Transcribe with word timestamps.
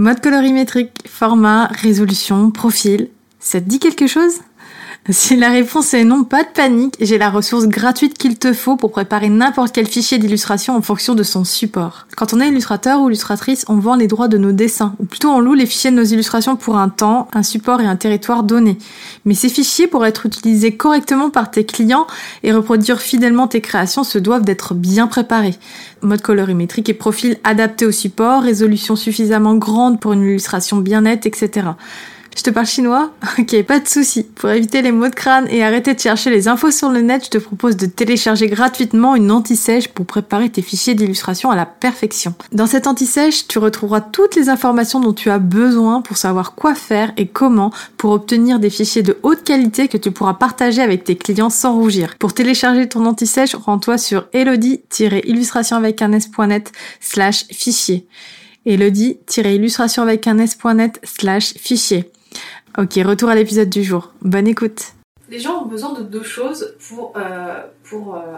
Mode 0.00 0.22
colorimétrique, 0.22 1.06
format, 1.06 1.66
résolution, 1.66 2.50
profil, 2.50 3.10
ça 3.38 3.60
te 3.60 3.68
dit 3.68 3.78
quelque 3.78 4.06
chose? 4.06 4.32
Si 5.08 5.34
la 5.34 5.48
réponse 5.48 5.94
est 5.94 6.04
non, 6.04 6.24
pas 6.24 6.42
de 6.42 6.48
panique, 6.50 6.94
j'ai 7.00 7.16
la 7.16 7.30
ressource 7.30 7.66
gratuite 7.66 8.18
qu'il 8.18 8.38
te 8.38 8.52
faut 8.52 8.76
pour 8.76 8.92
préparer 8.92 9.30
n'importe 9.30 9.72
quel 9.72 9.86
fichier 9.86 10.18
d'illustration 10.18 10.76
en 10.76 10.82
fonction 10.82 11.14
de 11.14 11.22
son 11.22 11.42
support. 11.42 12.06
Quand 12.16 12.34
on 12.34 12.40
est 12.40 12.48
illustrateur 12.48 13.00
ou 13.00 13.08
illustratrice, 13.08 13.64
on 13.68 13.76
vend 13.76 13.96
les 13.96 14.08
droits 14.08 14.28
de 14.28 14.36
nos 14.36 14.52
dessins, 14.52 14.94
ou 14.98 15.06
plutôt 15.06 15.30
on 15.30 15.40
loue 15.40 15.54
les 15.54 15.64
fichiers 15.64 15.90
de 15.90 15.96
nos 15.96 16.04
illustrations 16.04 16.56
pour 16.56 16.76
un 16.76 16.90
temps, 16.90 17.28
un 17.32 17.42
support 17.42 17.80
et 17.80 17.86
un 17.86 17.96
territoire 17.96 18.42
donné. 18.42 18.76
Mais 19.24 19.34
ces 19.34 19.48
fichiers, 19.48 19.86
pour 19.86 20.04
être 20.04 20.26
utilisés 20.26 20.76
correctement 20.76 21.30
par 21.30 21.50
tes 21.50 21.64
clients 21.64 22.06
et 22.42 22.52
reproduire 22.52 23.00
fidèlement 23.00 23.48
tes 23.48 23.62
créations, 23.62 24.04
se 24.04 24.18
doivent 24.18 24.44
d'être 24.44 24.74
bien 24.74 25.06
préparés. 25.06 25.56
Mode 26.02 26.20
colorimétrique 26.20 26.90
et 26.90 26.94
profil 26.94 27.38
adapté 27.42 27.86
au 27.86 27.92
support, 27.92 28.42
résolution 28.42 28.96
suffisamment 28.96 29.54
grande 29.54 29.98
pour 29.98 30.12
une 30.12 30.24
illustration 30.24 30.76
bien 30.76 31.00
nette, 31.00 31.24
etc. 31.24 31.70
Je 32.40 32.44
te 32.44 32.48
parle 32.48 32.64
chinois 32.64 33.10
Ok, 33.38 33.62
pas 33.64 33.80
de 33.80 33.86
souci. 33.86 34.22
Pour 34.22 34.48
éviter 34.48 34.80
les 34.80 34.92
mots 34.92 35.10
de 35.10 35.14
crâne 35.14 35.46
et 35.50 35.62
arrêter 35.62 35.92
de 35.92 36.00
chercher 36.00 36.30
les 36.30 36.48
infos 36.48 36.70
sur 36.70 36.88
le 36.88 37.02
net, 37.02 37.26
je 37.26 37.28
te 37.28 37.36
propose 37.36 37.76
de 37.76 37.84
télécharger 37.84 38.46
gratuitement 38.46 39.14
une 39.14 39.30
anti-sèche 39.30 39.88
pour 39.88 40.06
préparer 40.06 40.48
tes 40.48 40.62
fichiers 40.62 40.94
d'illustration 40.94 41.50
à 41.50 41.54
la 41.54 41.66
perfection. 41.66 42.32
Dans 42.50 42.64
cette 42.64 42.86
anti-sèche, 42.86 43.46
tu 43.46 43.58
retrouveras 43.58 44.00
toutes 44.00 44.36
les 44.36 44.48
informations 44.48 45.00
dont 45.00 45.12
tu 45.12 45.28
as 45.28 45.38
besoin 45.38 46.00
pour 46.00 46.16
savoir 46.16 46.54
quoi 46.54 46.74
faire 46.74 47.12
et 47.18 47.26
comment 47.26 47.72
pour 47.98 48.12
obtenir 48.12 48.58
des 48.58 48.70
fichiers 48.70 49.02
de 49.02 49.18
haute 49.22 49.44
qualité 49.44 49.88
que 49.88 49.98
tu 49.98 50.10
pourras 50.10 50.32
partager 50.32 50.80
avec 50.80 51.04
tes 51.04 51.16
clients 51.16 51.50
sans 51.50 51.74
rougir. 51.74 52.14
Pour 52.18 52.32
télécharger 52.32 52.88
ton 52.88 53.04
anti-sèche, 53.04 53.54
rends-toi 53.54 53.98
sur 53.98 54.28
elodie-illustration 54.32 55.76
avec 55.76 56.00
un 56.00 56.12
s.net 56.12 56.72
slash 57.00 57.44
fichier. 57.52 58.06
Elodie-illustration 58.64 60.02
avec 60.02 60.26
un 60.26 60.38
s.net 60.38 61.00
slash 61.04 61.52
fichier. 61.58 62.10
Ok, 62.78 62.94
retour 63.04 63.28
à 63.28 63.34
l'épisode 63.34 63.68
du 63.68 63.82
jour. 63.82 64.12
Bonne 64.22 64.46
écoute. 64.46 64.92
Les 65.28 65.40
gens 65.40 65.62
ont 65.62 65.66
besoin 65.66 65.92
de 65.92 66.02
deux 66.02 66.22
choses 66.22 66.76
pour, 66.88 67.12
euh, 67.16 67.62
pour 67.84 68.14
euh, 68.14 68.36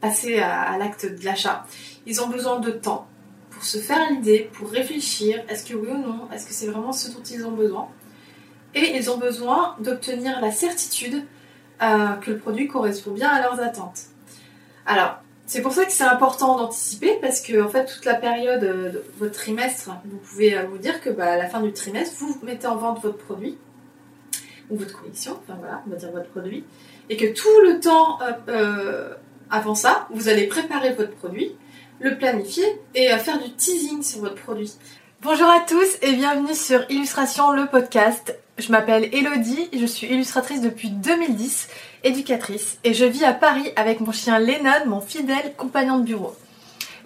passer 0.00 0.38
à, 0.38 0.76
l'acte 0.78 1.06
de 1.06 1.24
l'achat. 1.24 1.66
Ils 2.06 2.20
ont 2.20 2.28
besoin 2.28 2.60
de 2.60 2.70
temps 2.70 3.06
pour 3.50 3.64
se 3.64 3.78
faire 3.78 4.10
l'idée, 4.10 4.50
pour 4.52 4.70
réfléchir, 4.70 5.42
est-ce 5.48 5.64
que 5.64 5.74
oui 5.74 5.88
ou 5.88 5.98
non, 5.98 6.28
est-ce 6.32 6.46
que 6.46 6.52
c'est 6.52 6.66
vraiment 6.66 6.92
ce 6.92 7.10
dont 7.10 7.22
ils 7.22 7.44
ont 7.46 7.52
besoin. 7.52 7.88
Et 8.74 8.96
ils 8.96 9.10
ont 9.10 9.18
besoin 9.18 9.76
d'obtenir 9.80 10.40
la 10.40 10.50
certitude 10.50 11.24
euh, 11.82 12.12
que 12.20 12.30
le 12.30 12.38
produit 12.38 12.68
correspond 12.68 13.12
bien 13.12 13.28
à 13.28 13.40
leurs 13.40 13.60
attentes. 13.60 14.02
Alors, 14.86 15.23
c'est 15.46 15.60
pour 15.60 15.72
ça 15.72 15.84
que 15.84 15.92
c'est 15.92 16.04
important 16.04 16.56
d'anticiper 16.56 17.18
parce 17.20 17.40
que 17.40 17.62
en 17.62 17.68
fait 17.68 17.86
toute 17.86 18.04
la 18.04 18.14
période 18.14 18.60
de 18.60 19.02
votre 19.18 19.34
trimestre, 19.34 19.90
vous 20.04 20.16
pouvez 20.16 20.58
vous 20.70 20.78
dire 20.78 21.00
que 21.00 21.10
bah, 21.10 21.32
à 21.32 21.36
la 21.36 21.48
fin 21.48 21.60
du 21.60 21.72
trimestre, 21.72 22.16
vous 22.18 22.38
mettez 22.42 22.66
en 22.66 22.76
vente 22.76 23.02
votre 23.02 23.18
produit 23.18 23.58
ou 24.70 24.76
votre 24.76 24.98
collection, 24.98 25.38
enfin 25.42 25.58
voilà, 25.58 25.82
on 25.86 25.90
va 25.90 25.96
dire 25.96 26.10
votre 26.10 26.28
produit, 26.30 26.64
et 27.10 27.16
que 27.16 27.26
tout 27.26 27.60
le 27.64 27.80
temps 27.80 28.18
euh, 28.22 28.32
euh, 28.48 29.14
avant 29.50 29.74
ça, 29.74 30.08
vous 30.10 30.28
allez 30.28 30.46
préparer 30.46 30.92
votre 30.94 31.12
produit, 31.12 31.54
le 32.00 32.16
planifier 32.16 32.64
et 32.94 33.12
euh, 33.12 33.18
faire 33.18 33.42
du 33.42 33.52
teasing 33.52 34.02
sur 34.02 34.20
votre 34.20 34.36
produit. 34.36 34.72
Bonjour 35.22 35.48
à 35.48 35.60
tous 35.60 35.98
et 36.02 36.12
bienvenue 36.12 36.54
sur 36.54 36.90
Illustration 36.90 37.52
le 37.52 37.66
podcast. 37.66 38.43
Je 38.56 38.70
m'appelle 38.70 39.08
Elodie, 39.12 39.68
je 39.72 39.84
suis 39.84 40.06
illustratrice 40.06 40.60
depuis 40.60 40.90
2010, 40.90 41.68
éducatrice, 42.04 42.78
et 42.84 42.94
je 42.94 43.04
vis 43.04 43.24
à 43.24 43.32
Paris 43.32 43.72
avec 43.74 43.98
mon 43.98 44.12
chien 44.12 44.38
Lennon, 44.38 44.86
mon 44.86 45.00
fidèle 45.00 45.54
compagnon 45.56 45.98
de 45.98 46.04
bureau. 46.04 46.36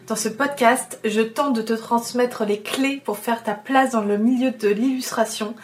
Dans 0.09 0.17
ce 0.17 0.29
podcast, 0.29 1.01
je 1.05 1.23
tente 1.23 1.55
de 1.55 1.63
te 1.63 1.73
transmettre 1.73 2.45
les 2.45 2.61
clés 2.61 3.01
pour 3.03 3.17
faire 3.17 3.43
ta 3.43 3.55
place 3.55 3.93
dans 3.93 4.03
le 4.03 4.19
milieu 4.19 4.51
de 4.51 4.69
l'illustration 4.69 5.55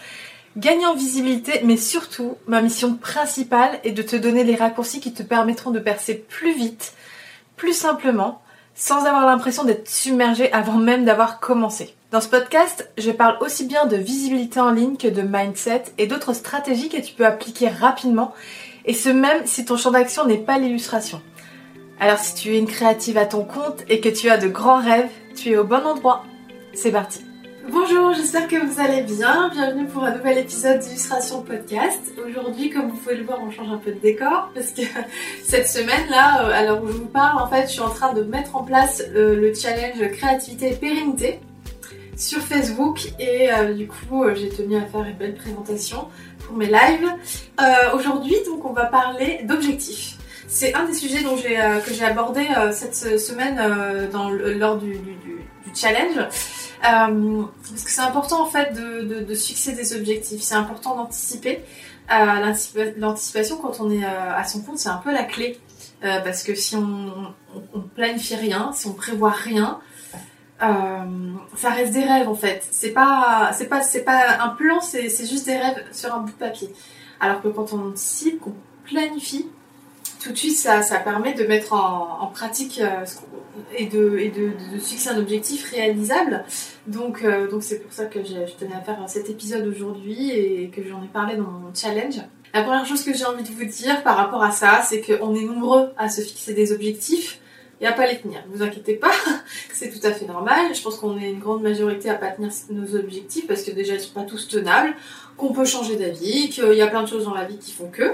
Gagner 0.57 0.87
en 0.87 0.95
visibilité, 0.95 1.61
mais 1.65 1.77
surtout, 1.77 2.37
ma 2.47 2.63
mission 2.63 2.95
principale 2.95 3.81
est 3.83 3.91
de 3.91 4.03
te 4.03 4.15
donner 4.15 4.45
les 4.45 4.55
raccourcis 4.55 5.01
qui 5.01 5.13
te 5.13 5.25
permettront 5.25 5.73
de 5.73 5.81
percer 5.81 6.15
plus 6.15 6.55
vite, 6.55 6.95
plus 7.57 7.73
simplement, 7.73 8.41
sans 8.77 9.05
avoir 9.05 9.27
l'impression 9.27 9.65
d'être 9.65 9.89
submergé 9.89 10.51
avant 10.53 10.79
même 10.79 11.05
d'avoir 11.05 11.41
commencé. 11.41 11.95
Dans 12.15 12.21
ce 12.21 12.29
podcast, 12.29 12.89
je 12.97 13.11
parle 13.11 13.39
aussi 13.41 13.67
bien 13.67 13.87
de 13.87 13.97
visibilité 13.97 14.61
en 14.61 14.71
ligne 14.71 14.97
que 14.97 15.09
de 15.09 15.23
mindset 15.23 15.83
et 15.99 16.07
d'autres 16.07 16.33
stratégies 16.33 16.89
que 16.89 17.01
tu 17.01 17.13
peux 17.13 17.27
appliquer 17.27 17.67
rapidement, 17.67 18.33
et 18.85 18.95
ce 18.95 19.09
même 19.09 19.45
si 19.47 19.65
ton 19.65 19.77
champ 19.77 19.91
d'action 19.91 20.25
n'est 20.25 20.39
pas 20.39 20.59
l'illustration. 20.59 21.21
Alors 21.99 22.19
si 22.19 22.37
tu 22.37 22.55
es 22.55 22.59
une 22.61 22.69
créative 22.69 23.19
à 23.19 23.27
ton 23.27 23.43
compte 23.43 23.83
et 23.89 24.01
que 24.01 24.09
tu 24.09 24.31
as 24.31 24.39
de 24.39 24.47
grands 24.47 24.81
rêves, 24.81 25.11
tu 25.35 25.51
es 25.51 25.57
au 25.57 25.65
bon 25.65 25.85
endroit. 25.85 26.23
C'est 26.73 26.93
parti 26.93 27.21
Bonjour, 27.69 28.15
j'espère 28.15 28.47
que 28.47 28.65
vous 28.65 28.81
allez 28.81 29.03
bien. 29.03 29.51
Bienvenue 29.53 29.87
pour 29.87 30.05
un 30.05 30.15
nouvel 30.15 30.39
épisode 30.39 30.79
d'Illustration 30.79 31.43
Podcast. 31.43 32.13
Aujourd'hui, 32.25 32.71
comme 32.71 32.91
vous 32.91 32.97
pouvez 32.97 33.17
le 33.17 33.25
voir, 33.25 33.41
on 33.43 33.51
change 33.51 33.73
un 33.73 33.79
peu 33.79 33.91
de 33.91 33.99
décor 33.99 34.53
parce 34.55 34.71
que 34.71 34.83
cette 35.43 35.67
semaine 35.67 36.09
là, 36.11 36.47
euh, 36.47 36.81
où 36.81 36.87
je 36.87 36.93
vous 36.93 37.07
parle, 37.07 37.43
en 37.43 37.49
fait, 37.49 37.63
je 37.63 37.73
suis 37.73 37.81
en 37.81 37.91
train 37.91 38.13
de 38.13 38.23
mettre 38.23 38.55
en 38.55 38.63
place 38.63 39.03
euh, 39.17 39.35
le 39.35 39.53
challenge 39.53 40.13
créativité 40.13 40.77
pérennité 40.81 41.41
sur 42.17 42.41
Facebook 42.41 43.13
et 43.19 43.53
euh, 43.53 43.75
du 43.75 43.87
coup, 43.87 44.25
j'ai 44.35 44.49
tenu 44.49 44.77
à 44.77 44.83
faire 44.83 45.03
une 45.05 45.17
belle 45.17 45.35
présentation 45.35 46.09
pour 46.47 46.57
mes 46.57 46.67
lives. 46.67 47.09
Aujourd'hui, 47.95 48.37
donc, 48.47 48.65
on 48.65 48.73
va 48.73 48.87
parler 48.87 49.41
d'objectifs. 49.45 50.17
C'est 50.47 50.75
un 50.75 50.85
des 50.85 50.95
sujets 50.95 51.23
dont 51.23 51.37
que 51.37 51.93
j'ai 51.93 52.05
abordé 52.05 52.47
cette 52.73 53.19
semaine 53.19 53.59
lors 54.59 54.79
du, 54.79 54.93
du 54.99 55.45
challenge. 55.75 56.19
Euh, 56.85 57.45
parce 57.71 57.85
que 57.85 57.91
c'est 57.91 58.01
important 58.03 58.43
en 58.43 58.51
fait 58.51 58.75
de, 58.75 59.21
de, 59.21 59.35
fixer 59.35 59.73
des 59.73 59.97
objectifs, 59.97 60.43
c'est 60.43 60.55
important 60.55 60.97
d'anticiper. 60.97 61.61
Euh, 62.13 62.53
l'anticipation 62.99 63.57
quand 63.57 63.81
on 63.81 63.91
est 63.91 64.05
euh, 64.05 64.37
à 64.37 64.45
son 64.45 64.61
compte, 64.61 64.79
c'est 64.79 64.91
un 64.91 64.99
peu 64.99 65.13
la 65.13 65.25
clé. 65.25 65.59
parce 66.03 66.43
que 66.43 66.55
si 66.55 66.77
on, 66.77 67.35
on, 67.73 67.81
planifie 67.81 68.35
rien, 68.35 68.73
si 68.75 68.87
on 68.87 68.93
prévoit 68.93 69.31
rien, 69.31 69.81
ça 71.57 71.71
reste 71.71 71.93
des 71.93 72.05
rêves 72.05 72.29
en 72.29 72.35
fait. 72.35 72.67
C'est 72.71 72.91
pas, 72.91 73.51
c'est 73.53 73.67
pas, 73.67 73.83
c'est 73.83 74.05
pas 74.05 74.43
un 74.43 74.51
plan, 74.51 74.81
c'est 74.81 75.09
juste 75.09 75.47
des 75.47 75.57
rêves 75.57 75.85
sur 75.93 76.15
un 76.15 76.21
bout 76.21 76.33
de 76.33 76.37
papier. 76.37 76.71
Alors 77.21 77.43
que 77.43 77.49
quand 77.49 77.73
on 77.73 77.89
anticipe, 77.89 78.41
qu'on 78.41 78.55
planifie, 78.85 79.47
tout 80.23 80.33
de 80.33 80.37
suite, 80.37 80.57
ça, 80.57 80.83
ça 80.83 80.99
permet 80.99 81.35
de 81.35 81.45
mettre 81.45 81.75
en, 81.75 82.27
pratique 82.29 82.81
euh, 82.81 83.05
et, 83.77 83.87
de, 83.87 84.19
et 84.19 84.31
de, 84.31 84.53
fixer 84.79 85.11
un 85.11 85.19
objectif 85.19 85.71
réalisable. 85.71 86.45
Donc, 86.87 87.23
euh, 87.23 87.49
donc 87.49 87.63
c'est 87.63 87.81
pour 87.81 87.93
ça 87.93 88.07
que 88.07 88.21
je 88.25 88.53
tenais 88.59 88.75
à 88.75 88.81
faire 88.81 88.99
cet 89.07 89.29
épisode 89.29 89.67
aujourd'hui 89.67 90.31
et 90.31 90.71
que 90.71 90.83
j'en 90.87 91.03
ai 91.03 91.09
parlé 91.09 91.37
dans 91.37 91.45
mon 91.45 91.75
challenge. 91.75 92.17
La 92.55 92.63
première 92.63 92.87
chose 92.87 93.03
que 93.03 93.13
j'ai 93.13 93.27
envie 93.27 93.43
de 93.43 93.51
vous 93.51 93.65
dire 93.65 94.03
par 94.03 94.17
rapport 94.17 94.43
à 94.43 94.51
ça, 94.51 94.81
c'est 94.83 95.01
qu'on 95.01 95.35
est 95.35 95.45
nombreux 95.45 95.93
à 95.99 96.09
se 96.09 96.21
fixer 96.21 96.55
des 96.55 96.73
objectifs 96.73 97.41
et 97.85 97.87
à 97.87 97.93
pas 97.93 98.07
les 98.07 98.19
tenir. 98.19 98.43
Ne 98.49 98.57
vous 98.57 98.63
inquiétez 98.63 98.95
pas, 98.95 99.13
c'est 99.73 99.91
tout 99.91 100.05
à 100.07 100.13
fait 100.13 100.25
normal. 100.25 100.75
Je 100.75 100.83
pense 100.83 100.97
qu'on 100.97 101.19
est 101.19 101.31
une 101.31 101.39
grande 101.39 101.63
majorité 101.63 102.09
à 102.09 102.15
pas 102.15 102.29
tenir 102.29 102.51
nos 102.71 102.97
objectifs 102.97 103.47
parce 103.47 103.63
que 103.63 103.71
déjà 103.71 103.95
ils 103.95 104.01
sont 104.01 104.15
pas 104.15 104.23
tous 104.23 104.49
tenables, 104.49 104.95
qu'on 105.37 105.53
peut 105.53 105.67
changer 105.67 105.97
d'avis, 105.97 106.49
qu'il 106.49 106.73
y 106.73 106.83
a 106.83 106.87
plein 106.87 107.03
de 107.03 107.09
choses 107.09 107.25
dans 107.25 107.35
la 107.35 107.45
vie 107.45 107.59
qui 107.59 107.73
font 107.73 107.91
que. 107.91 108.13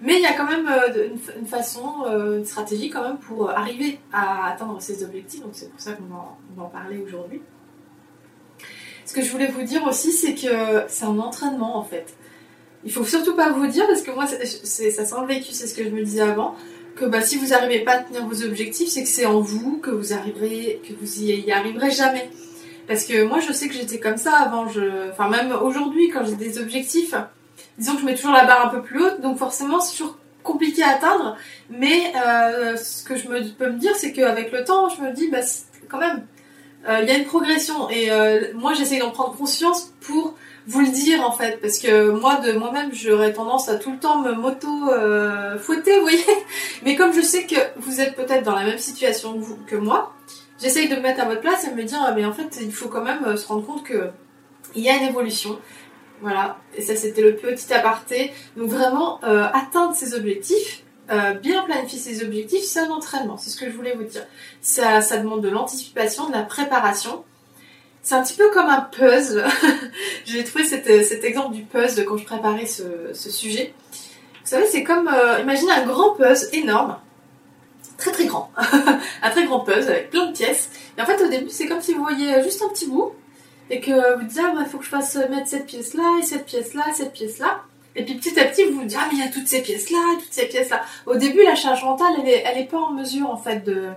Mais 0.00 0.14
il 0.14 0.22
y 0.22 0.26
a 0.26 0.32
quand 0.32 0.46
même 0.46 0.68
euh, 0.68 1.08
une, 1.38 1.46
façon, 1.46 2.04
euh, 2.06 2.38
une 2.38 2.44
stratégie 2.44 2.88
quand 2.88 3.02
même 3.02 3.18
pour 3.18 3.50
arriver 3.50 3.98
à 4.12 4.52
atteindre 4.52 4.80
ces 4.80 5.04
objectifs. 5.04 5.42
Donc 5.42 5.50
c'est 5.52 5.70
pour 5.70 5.80
ça 5.80 5.92
qu'on 5.92 6.04
va, 6.04 6.64
en 6.64 6.68
parler 6.68 6.98
aujourd'hui. 6.98 7.42
Ce 9.04 9.12
que 9.12 9.20
je 9.22 9.30
voulais 9.30 9.48
vous 9.48 9.62
dire 9.62 9.84
aussi, 9.86 10.12
c'est 10.12 10.34
que 10.34 10.84
c'est 10.88 11.04
un 11.04 11.18
entraînement 11.18 11.76
en 11.76 11.84
fait. 11.84 12.14
Il 12.84 12.92
faut 12.92 13.04
surtout 13.04 13.34
pas 13.34 13.50
vous 13.50 13.66
dire, 13.66 13.86
parce 13.86 14.02
que 14.02 14.12
moi, 14.12 14.26
ça 14.26 14.36
sent 15.04 15.14
le 15.20 15.26
vécu, 15.26 15.52
c'est 15.52 15.66
ce 15.66 15.74
que 15.74 15.82
je 15.82 15.88
me 15.90 16.02
disais 16.04 16.20
avant, 16.20 16.54
que 16.98 17.04
bah, 17.04 17.20
si 17.20 17.36
vous 17.36 17.48
n'arrivez 17.48 17.80
pas 17.80 17.92
à 17.92 17.98
tenir 17.98 18.26
vos 18.26 18.42
objectifs, 18.42 18.88
c'est 18.88 19.02
que 19.02 19.08
c'est 19.08 19.26
en 19.26 19.40
vous, 19.40 19.78
que 19.78 19.90
vous 19.90 20.12
arriverez, 20.12 20.80
que 20.86 20.92
vous 20.94 21.22
y, 21.22 21.50
arriverez 21.50 21.90
jamais. 21.90 22.30
Parce 22.86 23.04
que 23.04 23.24
moi, 23.24 23.38
je 23.40 23.52
sais 23.52 23.68
que 23.68 23.74
j'étais 23.74 24.00
comme 24.00 24.16
ça 24.16 24.34
avant. 24.34 24.68
Je... 24.68 25.10
Enfin, 25.10 25.28
même 25.28 25.52
aujourd'hui, 25.52 26.08
quand 26.08 26.24
j'ai 26.24 26.36
des 26.36 26.58
objectifs, 26.58 27.14
disons 27.78 27.94
que 27.94 28.00
je 28.00 28.06
mets 28.06 28.14
toujours 28.14 28.32
la 28.32 28.44
barre 28.44 28.66
un 28.66 28.68
peu 28.70 28.82
plus 28.82 29.02
haute, 29.02 29.20
donc 29.20 29.38
forcément 29.38 29.80
c'est 29.80 29.92
toujours 29.96 30.16
compliqué 30.42 30.82
à 30.82 30.90
atteindre. 30.90 31.36
Mais 31.70 32.12
euh, 32.16 32.76
ce 32.76 33.04
que 33.04 33.16
je 33.16 33.26
peux 33.26 33.70
me 33.70 33.78
dire, 33.78 33.94
c'est 33.96 34.12
qu'avec 34.12 34.50
le 34.52 34.64
temps, 34.64 34.88
je 34.88 35.02
me 35.02 35.12
dis, 35.12 35.28
bah 35.28 35.40
quand 35.88 35.98
même, 35.98 36.26
euh, 36.88 37.00
il 37.02 37.08
y 37.08 37.12
a 37.12 37.18
une 37.18 37.24
progression. 37.24 37.90
Et 37.90 38.10
euh, 38.10 38.52
moi, 38.54 38.72
j'essaye 38.72 38.98
d'en 38.98 39.10
prendre 39.10 39.36
conscience 39.36 39.92
pour 40.00 40.34
vous 40.68 40.80
le 40.80 40.88
dire 40.88 41.26
en 41.26 41.32
fait, 41.32 41.60
parce 41.60 41.78
que 41.78 42.10
moi 42.10 42.36
de 42.36 42.52
moi-même, 42.52 42.90
j'aurais 42.92 43.32
tendance 43.32 43.68
à 43.68 43.76
tout 43.76 43.90
le 43.90 43.98
temps 43.98 44.20
me 44.20 44.32
moto 44.32 44.68
fouetter, 45.58 45.96
vous 45.96 46.02
voyez. 46.02 46.24
Mais 46.84 46.94
comme 46.94 47.12
je 47.12 47.20
sais 47.20 47.46
que 47.46 47.56
vous 47.76 48.00
êtes 48.00 48.14
peut-être 48.14 48.44
dans 48.44 48.54
la 48.54 48.64
même 48.64 48.78
situation 48.78 49.40
que, 49.66 49.76
moi, 49.76 50.14
j'essaye 50.60 50.88
de 50.88 50.96
me 50.96 51.00
mettre 51.00 51.20
à 51.20 51.24
votre 51.24 51.40
place 51.40 51.66
et 51.66 51.74
me 51.74 51.82
dire, 51.82 51.98
ah, 52.00 52.12
mais 52.12 52.24
en 52.24 52.32
fait, 52.32 52.58
il 52.60 52.72
faut 52.72 52.88
quand 52.88 53.02
même 53.02 53.36
se 53.36 53.46
rendre 53.46 53.66
compte 53.66 53.82
que 53.82 54.10
il 54.74 54.82
y 54.82 54.90
a 54.90 54.96
une 54.96 55.08
évolution 55.08 55.58
voilà, 56.20 56.58
et 56.74 56.82
ça 56.82 56.96
c'était 56.96 57.22
le 57.22 57.36
petit 57.36 57.72
aparté. 57.72 58.32
Donc 58.56 58.68
vraiment, 58.68 59.20
euh, 59.24 59.46
atteindre 59.52 59.94
ses 59.94 60.14
objectifs, 60.14 60.82
euh, 61.10 61.34
bien 61.34 61.64
planifier 61.64 61.98
ses 61.98 62.24
objectifs, 62.24 62.64
c'est 62.64 62.80
un 62.80 62.90
entraînement, 62.90 63.36
c'est 63.36 63.50
ce 63.50 63.58
que 63.58 63.70
je 63.70 63.76
voulais 63.76 63.94
vous 63.94 64.04
dire. 64.04 64.26
Ça, 64.60 65.00
ça 65.00 65.18
demande 65.18 65.42
de 65.42 65.48
l'anticipation, 65.48 66.28
de 66.28 66.32
la 66.32 66.42
préparation. 66.42 67.24
C'est 68.08 68.14
un 68.14 68.22
petit 68.22 68.38
peu 68.38 68.48
comme 68.48 68.70
un 68.70 68.80
puzzle. 68.80 69.44
J'ai 70.24 70.42
trouvé 70.42 70.64
cet, 70.64 70.86
cet, 71.04 71.24
exemple 71.24 71.54
du 71.54 71.62
puzzle 71.64 72.06
quand 72.06 72.16
je 72.16 72.24
préparais 72.24 72.64
ce, 72.64 73.12
sujet. 73.12 73.74
Vous 73.92 74.50
savez, 74.50 74.64
c'est 74.66 74.82
comme, 74.82 75.08
euh, 75.08 75.40
imaginez 75.40 75.72
un 75.72 75.84
grand 75.84 76.14
puzzle 76.14 76.48
énorme, 76.54 76.96
très 77.98 78.10
très 78.10 78.24
grand, 78.24 78.50
un 79.22 79.30
très 79.30 79.44
grand 79.44 79.60
puzzle 79.60 79.90
avec 79.90 80.08
plein 80.08 80.24
de 80.24 80.32
pièces. 80.32 80.70
Et 80.96 81.02
en 81.02 81.04
fait, 81.04 81.22
au 81.22 81.28
début, 81.28 81.50
c'est 81.50 81.66
comme 81.66 81.82
si 81.82 81.92
vous 81.92 82.02
voyez 82.02 82.42
juste 82.42 82.62
un 82.62 82.70
petit 82.70 82.86
bout 82.86 83.12
et 83.68 83.78
que 83.82 84.16
vous 84.16 84.24
disiez, 84.24 84.42
ah, 84.46 84.52
il 84.54 84.58
bah, 84.58 84.64
faut 84.64 84.78
que 84.78 84.86
je 84.86 84.90
fasse 84.90 85.14
mettre 85.28 85.48
cette 85.48 85.66
pièce-là 85.66 86.16
et 86.18 86.22
cette 86.22 86.46
pièce-là, 86.46 86.84
cette 86.94 87.12
pièce-là. 87.12 87.60
Et 87.94 88.06
puis 88.06 88.14
petit 88.14 88.40
à 88.40 88.46
petit, 88.46 88.64
vous 88.64 88.80
vous 88.80 88.86
dites, 88.86 88.96
ah, 88.98 89.06
mais 89.10 89.18
il 89.18 89.22
y 89.22 89.28
a 89.28 89.30
toutes 89.30 89.48
ces 89.48 89.60
pièces-là, 89.60 89.98
toutes 90.14 90.32
ces 90.32 90.46
pièces-là. 90.46 90.80
Au 91.04 91.16
début, 91.16 91.44
la 91.44 91.56
charge 91.56 91.84
mentale, 91.84 92.14
elle 92.22 92.28
est, 92.30 92.42
elle 92.46 92.56
est 92.56 92.70
pas 92.70 92.78
en 92.78 92.92
mesure, 92.92 93.28
en 93.28 93.36
fait, 93.36 93.62
de, 93.66 93.90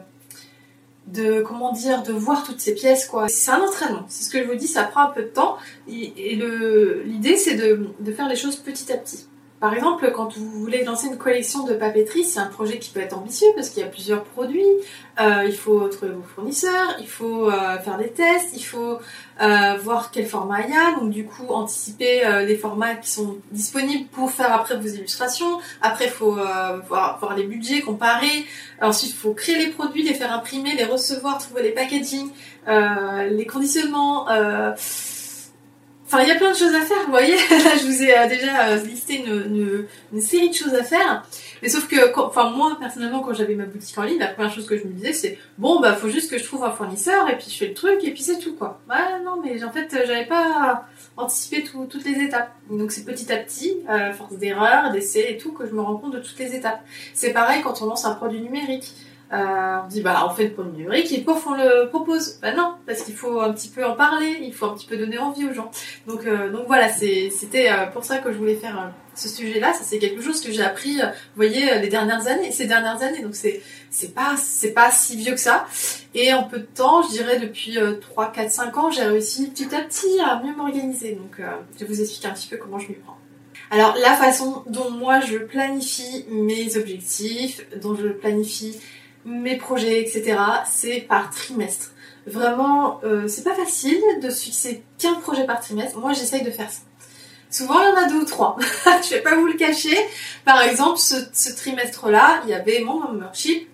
de 1.14 1.42
comment 1.42 1.72
dire 1.72 2.04
de 2.04 2.14
voir 2.14 2.44
toutes 2.44 2.60
ces 2.60 2.74
pièces 2.74 3.06
quoi. 3.06 3.28
C'est 3.28 3.52
un 3.52 3.62
entraînement 3.62 4.06
c'est 4.08 4.24
ce 4.24 4.30
que 4.30 4.40
je 4.40 4.48
vous 4.48 4.56
dis 4.56 4.68
ça 4.68 4.84
prend 4.84 5.02
un 5.02 5.10
peu 5.10 5.24
de 5.24 5.28
temps. 5.28 5.58
Et, 5.88 6.36
le 6.36 7.04
l'idée 7.04 7.38
c'est 7.38 7.56
de, 7.56 7.88
de 8.00 8.12
faire 8.12 8.28
les 8.28 8.36
choses 8.36 8.56
petit 8.56 8.92
à 8.92 8.98
petit 8.98 9.26
par 9.62 9.76
exemple, 9.76 10.12
quand 10.12 10.36
vous 10.36 10.50
voulez 10.60 10.84
lancer 10.84 11.06
une 11.06 11.20
collection 11.20 11.68
de 11.68 11.76
papeterie, 11.76 12.26
c'est 12.26 12.40
un 12.40 12.48
projet 12.48 12.80
qui 12.80 12.90
peut 12.90 13.00
être 13.00 13.16
ambitieux 13.16 13.48
parce 13.56 13.70
qu'il 13.70 13.84
y 13.84 13.86
a 13.86 13.90
plusieurs 13.90 14.24
produits. 14.24 14.66
Euh, 15.20 15.44
il 15.46 15.54
faut 15.54 15.88
trouver 15.88 16.14
vos 16.14 16.24
fournisseurs, 16.24 16.96
il 17.00 17.06
faut 17.06 17.48
euh, 17.48 17.78
faire 17.78 18.00
des 18.00 18.10
tests, 18.10 18.56
il 18.56 18.64
faut 18.64 18.98
euh, 19.40 19.78
voir 19.84 20.10
quel 20.10 20.26
format 20.26 20.62
il 20.62 20.74
y 20.74 20.76
a. 20.76 21.00
Donc 21.00 21.12
du 21.12 21.26
coup, 21.26 21.46
anticiper 21.50 22.24
les 22.44 22.56
formats 22.56 22.96
qui 22.96 23.12
sont 23.12 23.38
disponibles 23.52 24.10
pour 24.10 24.32
faire 24.32 24.52
après 24.52 24.78
vos 24.78 24.88
illustrations. 24.88 25.60
Après, 25.84 26.06
il 26.06 26.12
faut 26.12 26.40
voir, 26.88 27.20
voir, 27.20 27.36
les 27.38 27.44
budgets, 27.44 27.82
comparer. 27.82 28.48
Ensuite, 28.82 29.12
il 29.12 29.16
faut 29.16 29.36
créer 29.36 29.64
les 29.64 29.68
produits, 29.68 30.02
les 30.02 30.16
faire 30.16 30.34
imprimer, 30.34 30.74
les 30.76 30.86
recevoir, 30.86 31.38
trouver 31.38 31.62
les 31.62 31.72
packaging, 31.72 32.32
les 32.68 33.46
conditionnements 33.46 34.26
Enfin, 36.14 36.24
il 36.24 36.28
y 36.28 36.32
a 36.32 36.36
plein 36.36 36.52
de 36.52 36.58
choses 36.58 36.76
à 36.76 36.82
faire, 36.82 37.06
vous 37.06 37.12
voyez. 37.12 37.36
Là, 37.50 37.78
je 37.80 37.86
vous 37.86 38.04
ai 38.04 38.18
euh, 38.18 38.28
déjà 38.28 38.68
euh, 38.68 38.84
listé 38.84 39.24
une, 39.24 40.20
série 40.20 40.50
de 40.50 40.54
choses 40.54 40.74
à 40.74 40.84
faire. 40.84 41.24
Mais 41.62 41.70
sauf 41.70 41.88
que, 41.88 42.14
enfin, 42.20 42.50
moi, 42.50 42.76
personnellement, 42.78 43.22
quand 43.22 43.34
j'avais 43.34 43.56
ma 43.56 43.64
boutique 43.64 43.98
en 43.98 44.04
ligne, 44.04 44.20
la 44.20 44.28
première 44.28 44.54
chose 44.54 44.66
que 44.66 44.78
je 44.78 44.84
me 44.84 44.92
disais, 44.92 45.14
c'est 45.14 45.38
bon, 45.58 45.80
bah, 45.80 45.94
faut 45.94 46.10
juste 46.10 46.30
que 46.30 46.38
je 46.38 46.44
trouve 46.44 46.66
un 46.66 46.72
fournisseur, 46.72 47.30
et 47.30 47.38
puis 47.38 47.50
je 47.50 47.58
fais 47.58 47.68
le 47.68 47.74
truc, 47.74 48.04
et 48.04 48.12
puis 48.12 48.24
c'est 48.24 48.40
tout, 48.40 48.56
quoi. 48.56 48.82
Ouais, 48.90 49.24
non, 49.24 49.42
mais 49.42 49.64
en 49.64 49.72
fait, 49.72 49.88
j'avais 50.06 50.26
pas 50.26 50.86
anticipé 51.16 51.64
toutes 51.64 52.04
les 52.04 52.26
étapes. 52.26 52.52
Donc, 52.70 52.92
c'est 52.92 53.06
petit 53.06 53.32
à 53.32 53.38
petit, 53.38 53.78
à 53.88 54.12
force 54.12 54.36
d'erreurs, 54.36 54.92
d'essais 54.92 55.32
et 55.32 55.38
tout, 55.38 55.54
que 55.54 55.66
je 55.66 55.72
me 55.72 55.80
rends 55.80 55.96
compte 55.96 56.12
de 56.12 56.20
toutes 56.20 56.40
les 56.40 56.54
étapes. 56.54 56.82
C'est 57.14 57.32
pareil 57.32 57.62
quand 57.62 57.82
on 57.82 57.86
lance 57.86 58.04
un 58.04 58.16
produit 58.16 58.42
numérique. 58.42 58.96
Euh, 59.34 59.78
on 59.86 59.88
dit 59.88 60.02
bah 60.02 60.28
on 60.30 60.34
fait 60.34 60.48
le 60.48 60.52
produit 60.52 60.74
numérique 60.74 61.12
et 61.14 61.22
pof 61.22 61.48
on 61.48 61.54
le 61.54 61.88
propose. 61.88 62.40
Bah 62.42 62.54
non, 62.54 62.76
parce 62.86 63.04
qu'il 63.04 63.16
faut 63.16 63.40
un 63.40 63.54
petit 63.54 63.70
peu 63.70 63.86
en 63.86 63.96
parler, 63.96 64.40
il 64.42 64.54
faut 64.54 64.66
un 64.66 64.74
petit 64.74 64.86
peu 64.86 64.98
donner 64.98 65.18
envie 65.20 65.46
aux 65.46 65.54
gens. 65.54 65.72
Donc 66.06 66.26
euh, 66.26 66.50
donc 66.50 66.68
voilà, 66.68 66.90
c'était 66.90 67.72
euh, 67.72 67.86
pour 67.88 68.04
ça 68.04 68.18
que 68.18 68.32
je 68.34 68.38
voulais 68.38 68.56
faire 68.56 68.92
ce 69.16 69.30
sujet-là. 69.30 69.74
Ça 69.74 69.84
c'est 69.86 70.00
quelque 70.00 70.22
chose 70.22 70.42
que 70.42 70.52
j'ai 70.52 70.64
appris, 70.64 70.96
vous 70.98 71.36
voyez, 71.36 71.80
les 71.80 71.88
dernières 71.88 72.28
années, 72.28 72.52
ces 72.52 72.66
dernières 72.66 73.02
années. 73.04 73.22
Donc 73.22 73.36
c'est 73.36 73.62
c'est 73.90 74.14
pas 74.14 74.36
c'est 74.36 74.74
pas 74.74 74.92
si 74.92 75.16
vieux 75.16 75.34
que 75.34 75.40
ça. 75.40 75.66
Et 76.14 76.34
en 76.34 76.44
peu 76.44 76.60
de 76.60 76.66
temps, 76.66 77.02
je 77.04 77.12
dirais 77.12 77.40
depuis 77.40 77.78
3, 78.02 78.34
4, 78.34 78.52
5 78.52 78.78
ans, 78.78 78.92
j'ai 78.92 79.04
réussi 79.04 79.50
petit 79.50 79.74
à 79.74 79.80
petit 79.80 80.20
à 80.20 80.42
mieux 80.44 80.54
m'organiser. 80.54 81.14
Donc 81.14 81.38
je 81.80 81.86
vais 81.86 81.86
vous 81.86 82.02
expliquer 82.02 82.28
un 82.28 82.34
petit 82.34 82.50
peu 82.50 82.58
comment 82.58 82.80
je 82.80 82.90
m'y 82.90 82.96
prends. 82.96 83.18
Alors 83.70 83.96
la 83.96 84.14
façon 84.18 84.64
dont 84.68 84.92
moi 84.92 85.22
je 85.22 85.38
planifie 85.38 86.26
mes 86.30 86.76
objectifs, 86.76 87.66
dont 87.82 87.96
je 87.96 88.10
planifie 88.10 88.78
mes 89.26 89.58
projets, 89.58 90.02
etc., 90.02 90.38
c'est 90.70 91.02
par 91.02 91.30
trimestre. 91.30 91.92
Vraiment, 92.28 93.00
euh, 93.04 93.28
c'est 93.28 93.44
pas 93.44 93.56
facile 93.56 94.02
de 94.22 94.30
se 94.30 94.44
fixer 94.44 94.84
qu'un 95.00 95.16
projet 95.16 95.46
par 95.46 95.60
trimestre. 95.60 95.98
Moi, 95.98 96.14
j'essaye 96.14 96.44
de 96.44 96.52
faire 96.52 96.70
ça. 96.70 96.82
Souvent, 97.50 97.82
il 97.82 97.90
y 97.90 97.92
en 97.92 98.06
a 98.06 98.08
deux 98.08 98.22
ou 98.22 98.26
trois. 98.26 98.58
je 99.04 99.10
vais 99.10 99.22
pas 99.22 99.36
vous 99.36 99.48
le 99.48 99.54
cacher. 99.54 99.98
Par 100.46 100.62
exemple, 100.62 101.00
ce, 101.00 101.56
trimestre-là, 101.56 102.42
il 102.46 102.52
y 102.52 102.54
avait 102.54 102.80
mon 102.82 103.00
membership, 103.00 103.68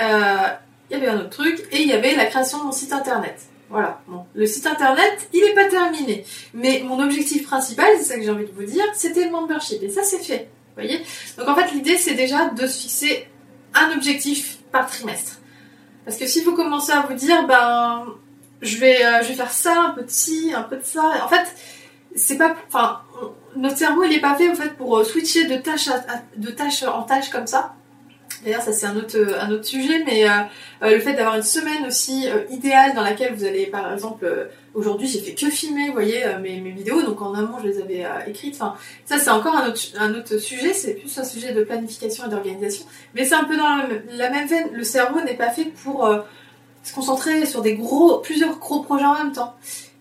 euh, 0.00 0.48
il 0.90 0.96
y 0.96 1.00
avait 1.00 1.08
un 1.08 1.18
autre 1.18 1.30
truc, 1.30 1.66
et 1.70 1.82
il 1.82 1.88
y 1.88 1.92
avait 1.92 2.14
la 2.14 2.26
création 2.26 2.58
de 2.58 2.64
mon 2.64 2.72
site 2.72 2.92
internet. 2.92 3.36
Voilà. 3.68 4.00
Bon. 4.06 4.24
Le 4.34 4.46
site 4.46 4.66
internet, 4.66 5.28
il 5.32 5.42
est 5.42 5.54
pas 5.54 5.66
terminé. 5.66 6.24
Mais 6.54 6.82
mon 6.84 7.02
objectif 7.02 7.44
principal, 7.46 7.88
c'est 7.98 8.04
ça 8.04 8.16
que 8.16 8.22
j'ai 8.22 8.30
envie 8.30 8.46
de 8.46 8.52
vous 8.52 8.64
dire, 8.64 8.84
c'était 8.94 9.24
le 9.24 9.30
membership. 9.30 9.82
Et 9.82 9.88
ça, 9.88 10.02
c'est 10.04 10.20
fait. 10.20 10.48
Vous 10.76 10.82
voyez? 10.82 11.00
Donc 11.36 11.48
en 11.48 11.54
fait, 11.56 11.72
l'idée, 11.72 11.96
c'est 11.96 12.14
déjà 12.14 12.50
de 12.50 12.66
se 12.66 12.82
fixer 12.82 13.26
un 13.74 13.92
objectif 13.92 14.53
par 14.74 14.90
trimestre. 14.90 15.38
Parce 16.04 16.16
que 16.18 16.26
si 16.26 16.42
vous 16.42 16.52
commencez 16.54 16.90
à 16.92 17.02
vous 17.02 17.14
dire, 17.14 17.46
ben, 17.46 18.04
je 18.60 18.76
vais, 18.76 19.06
euh, 19.06 19.22
je 19.22 19.28
vais 19.28 19.34
faire 19.34 19.52
ça, 19.52 19.80
un 19.80 19.90
peu 19.90 20.02
de 20.02 20.10
ci, 20.10 20.52
un 20.54 20.64
peu 20.64 20.76
de 20.76 20.82
ça, 20.82 21.12
en 21.24 21.28
fait, 21.28 21.46
c'est 22.16 22.36
pas, 22.36 22.56
enfin, 22.66 23.00
notre 23.56 23.78
cerveau 23.78 24.02
il 24.02 24.12
est 24.12 24.20
pas 24.20 24.34
fait 24.34 24.50
en 24.50 24.54
fait 24.54 24.70
pour 24.76 24.98
euh, 24.98 25.04
switcher 25.04 25.46
de 25.46 25.56
tâche 25.56 25.88
de 26.36 26.50
tâche 26.50 26.82
en 26.82 27.02
tâche 27.02 27.30
comme 27.30 27.46
ça. 27.46 27.76
D'ailleurs, 28.44 28.62
ça 28.62 28.72
c'est 28.72 28.86
un 28.86 28.96
autre, 28.96 29.16
un 29.40 29.50
autre 29.50 29.64
sujet, 29.64 30.04
mais 30.04 30.28
euh, 30.28 30.90
le 30.90 31.00
fait 31.00 31.14
d'avoir 31.14 31.36
une 31.36 31.42
semaine 31.42 31.86
aussi 31.86 32.28
idéale 32.50 32.94
dans 32.94 33.02
laquelle 33.02 33.34
vous 33.34 33.44
allez, 33.44 33.66
par 33.66 33.92
exemple, 33.92 34.26
Aujourd'hui, 34.74 35.06
j'ai 35.06 35.20
fait 35.20 35.34
que 35.34 35.50
filmer, 35.50 35.86
vous 35.86 35.92
voyez, 35.92 36.26
euh, 36.26 36.40
mes, 36.40 36.60
mes, 36.60 36.72
vidéos, 36.72 37.00
donc 37.02 37.22
en 37.22 37.32
amont, 37.34 37.58
je 37.62 37.68
les 37.68 37.80
avais 37.80 38.04
euh, 38.04 38.26
écrites. 38.26 38.56
Enfin, 38.56 38.74
ça, 39.04 39.18
c'est 39.18 39.30
encore 39.30 39.54
un 39.54 39.68
autre, 39.68 39.80
un 39.96 40.12
autre 40.14 40.36
sujet, 40.38 40.72
c'est 40.72 40.94
plus 40.94 41.16
un 41.16 41.22
sujet 41.22 41.52
de 41.52 41.62
planification 41.62 42.26
et 42.26 42.28
d'organisation. 42.28 42.84
Mais 43.14 43.24
c'est 43.24 43.36
un 43.36 43.44
peu 43.44 43.56
dans 43.56 43.68
la, 44.10 44.30
même 44.30 44.48
veine. 44.48 44.70
Le 44.72 44.82
cerveau 44.82 45.20
n'est 45.20 45.36
pas 45.36 45.50
fait 45.50 45.66
pour 45.66 46.04
euh, 46.04 46.22
se 46.82 46.92
concentrer 46.92 47.46
sur 47.46 47.62
des 47.62 47.76
gros, 47.76 48.18
plusieurs 48.18 48.58
gros 48.58 48.82
projets 48.82 49.04
en 49.04 49.14
même 49.14 49.32
temps. 49.32 49.54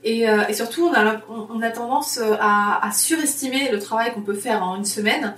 Et, 0.03 0.25
surtout, 0.51 0.89
on 0.89 0.93
a, 0.93 1.21
on, 1.29 1.61
a 1.61 1.69
tendance 1.69 2.19
à, 2.41 2.89
surestimer 2.91 3.71
le 3.71 3.79
travail 3.79 4.13
qu'on 4.13 4.21
peut 4.21 4.33
faire 4.33 4.61
en 4.61 4.75
une 4.75 4.83
semaine 4.83 5.33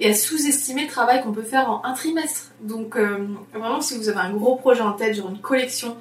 et 0.00 0.10
à 0.10 0.14
sous-estimer 0.14 0.82
le 0.82 0.88
travail 0.88 1.22
qu'on 1.22 1.32
peut 1.32 1.42
faire 1.42 1.70
en 1.70 1.84
un 1.84 1.92
trimestre. 1.92 2.52
Donc, 2.60 2.96
vraiment, 2.96 3.80
si 3.80 3.96
vous 3.96 4.08
avez 4.08 4.18
un 4.18 4.32
gros 4.32 4.56
projet 4.56 4.80
en 4.80 4.92
tête, 4.92 5.14
genre 5.14 5.30
une 5.30 5.40
collection, 5.40 5.96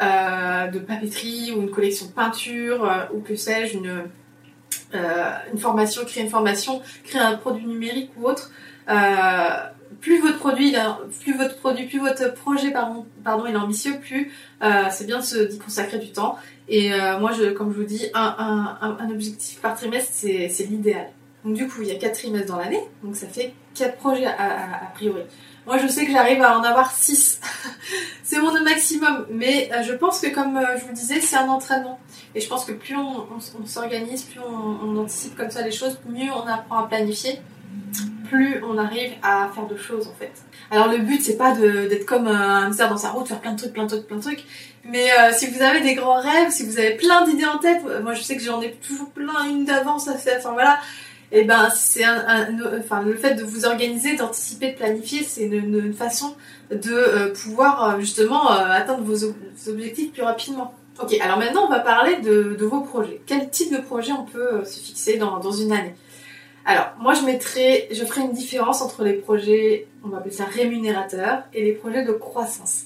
euh, 0.00 0.68
de 0.68 0.78
papeterie 0.78 1.52
ou 1.52 1.60
une 1.60 1.70
collection 1.70 2.06
de 2.06 2.12
peinture 2.12 2.84
euh, 2.84 3.04
ou 3.14 3.20
que 3.20 3.36
sais-je, 3.36 3.76
une, 3.76 4.04
euh, 4.94 5.30
une 5.52 5.58
formation, 5.58 6.04
créer 6.04 6.24
une 6.24 6.30
formation, 6.30 6.80
créer 7.04 7.20
un 7.20 7.36
produit 7.36 7.66
numérique 7.66 8.10
ou 8.16 8.26
autre. 8.26 8.50
plus 10.00 10.20
votre 10.20 10.38
produit, 10.38 10.74
plus 11.20 11.36
votre 11.36 11.56
produit, 11.58 11.86
plus 11.86 12.00
votre 12.00 12.32
projet 12.34 12.70
pardon, 12.72 13.06
pardon 13.22 13.46
est 13.46 13.54
ambitieux, 13.54 14.00
plus 14.00 14.32
c'est 14.90 15.06
bien 15.06 15.20
d'y 15.20 15.58
consacrer 15.58 15.98
du 15.98 16.10
temps. 16.10 16.36
Et 16.68 16.90
moi, 17.20 17.30
je, 17.32 17.52
comme 17.52 17.72
je 17.72 17.78
vous 17.78 17.84
dis, 17.84 18.06
un 18.14 19.08
objectif 19.10 19.60
par 19.60 19.76
trimestre, 19.76 20.10
c'est 20.14 20.66
l'idéal. 20.68 21.10
Donc 21.44 21.54
du 21.54 21.66
coup, 21.66 21.82
il 21.82 21.88
y 21.88 21.92
a 21.92 21.96
4 21.96 22.12
trimestres 22.12 22.48
dans 22.48 22.58
l'année, 22.58 22.82
donc 23.02 23.16
ça 23.16 23.26
fait 23.26 23.52
4 23.74 23.96
projets 23.96 24.26
a 24.26 24.92
priori. 24.94 25.22
Moi, 25.66 25.78
je 25.78 25.86
sais 25.86 26.04
que 26.04 26.12
j'arrive 26.12 26.42
à 26.42 26.58
en 26.58 26.62
avoir 26.62 26.90
6. 26.90 27.40
c'est 28.24 28.40
mon 28.40 28.52
maximum. 28.62 29.26
Mais 29.30 29.70
euh, 29.72 29.82
je 29.82 29.92
pense 29.92 30.20
que, 30.20 30.28
comme 30.28 30.56
euh, 30.56 30.76
je 30.76 30.84
vous 30.84 30.92
disais, 30.92 31.20
c'est 31.20 31.36
un 31.36 31.48
entraînement. 31.48 32.00
Et 32.34 32.40
je 32.40 32.48
pense 32.48 32.64
que 32.64 32.72
plus 32.72 32.96
on, 32.96 33.38
s'organise, 33.66 34.22
plus 34.22 34.40
on, 34.40 34.96
anticipe 34.96 35.36
comme 35.36 35.50
ça 35.50 35.62
les 35.62 35.70
choses, 35.70 35.98
mieux 36.08 36.30
on 36.32 36.46
apprend 36.48 36.78
à 36.78 36.88
planifier, 36.88 37.40
plus 38.28 38.62
on 38.64 38.78
arrive 38.78 39.12
à 39.22 39.50
faire 39.54 39.66
de 39.66 39.76
choses 39.76 40.08
en 40.08 40.14
fait. 40.14 40.32
Alors 40.70 40.88
le 40.88 40.98
but 40.98 41.20
c'est 41.22 41.36
pas 41.36 41.52
d'être 41.52 42.06
comme 42.06 42.26
un 42.26 42.66
hamster 42.66 42.88
dans 42.88 42.96
sa 42.96 43.10
route, 43.10 43.28
faire 43.28 43.40
plein 43.40 43.52
de 43.52 43.58
trucs, 43.58 43.74
plein 43.74 43.84
de 43.84 43.88
trucs, 43.88 44.06
plein 44.06 44.16
de 44.16 44.22
trucs. 44.22 44.44
Mais 44.84 45.10
euh, 45.12 45.32
si 45.32 45.48
vous 45.48 45.60
avez 45.60 45.80
des 45.80 45.94
grands 45.94 46.20
rêves, 46.20 46.50
si 46.50 46.64
vous 46.64 46.78
avez 46.78 46.96
plein 46.96 47.26
d'idées 47.26 47.44
en 47.44 47.58
tête, 47.58 47.82
moi 48.02 48.14
je 48.14 48.22
sais 48.22 48.36
que 48.36 48.42
j'en 48.42 48.62
ai 48.62 48.72
toujours 48.72 49.10
plein, 49.10 49.44
une 49.46 49.66
d'avance 49.66 50.08
à 50.08 50.16
faire. 50.16 50.38
Enfin 50.38 50.52
voilà, 50.52 50.78
et 51.34 51.40
eh 51.40 51.44
ben 51.44 51.70
c'est 51.74 52.04
un, 52.04 52.50
le 52.50 53.16
fait 53.16 53.34
de 53.34 53.42
vous 53.42 53.64
organiser, 53.64 54.16
d'anticiper, 54.16 54.72
de 54.72 54.76
planifier, 54.76 55.22
c'est 55.22 55.46
une, 55.46 55.94
façon 55.94 56.34
de 56.70 56.92
euh, 56.92 57.32
pouvoir 57.32 57.94
euh, 57.94 58.00
justement 58.00 58.52
euh, 58.52 58.66
atteindre 58.68 59.02
vos, 59.02 59.32
objectifs 59.66 60.12
plus 60.12 60.22
rapidement. 60.22 60.74
Ok, 61.02 61.16
alors 61.22 61.38
maintenant 61.38 61.64
on 61.64 61.70
va 61.70 61.80
parler 61.80 62.16
de, 62.16 62.54
vos 62.60 62.82
projets. 62.82 63.22
Quel 63.24 63.48
type 63.48 63.72
de 63.72 63.80
projet 63.80 64.12
on 64.12 64.26
peut 64.26 64.62
se 64.66 64.78
fixer 64.78 65.16
dans, 65.16 65.38
dans 65.38 65.52
une 65.52 65.72
année? 65.72 65.94
Alors 66.66 66.92
moi 67.00 67.14
je 67.14 67.22
mettrai, 67.22 67.88
je 67.90 68.04
ferai 68.04 68.20
une 68.20 68.32
différence 68.32 68.82
entre 68.82 69.02
les 69.02 69.14
projets, 69.14 69.86
on 70.04 70.08
va 70.08 70.18
appeler 70.18 70.34
ça 70.34 70.44
rémunérateurs, 70.44 71.44
et 71.54 71.64
les 71.64 71.72
projets 71.72 72.04
de 72.04 72.12
croissance. 72.12 72.84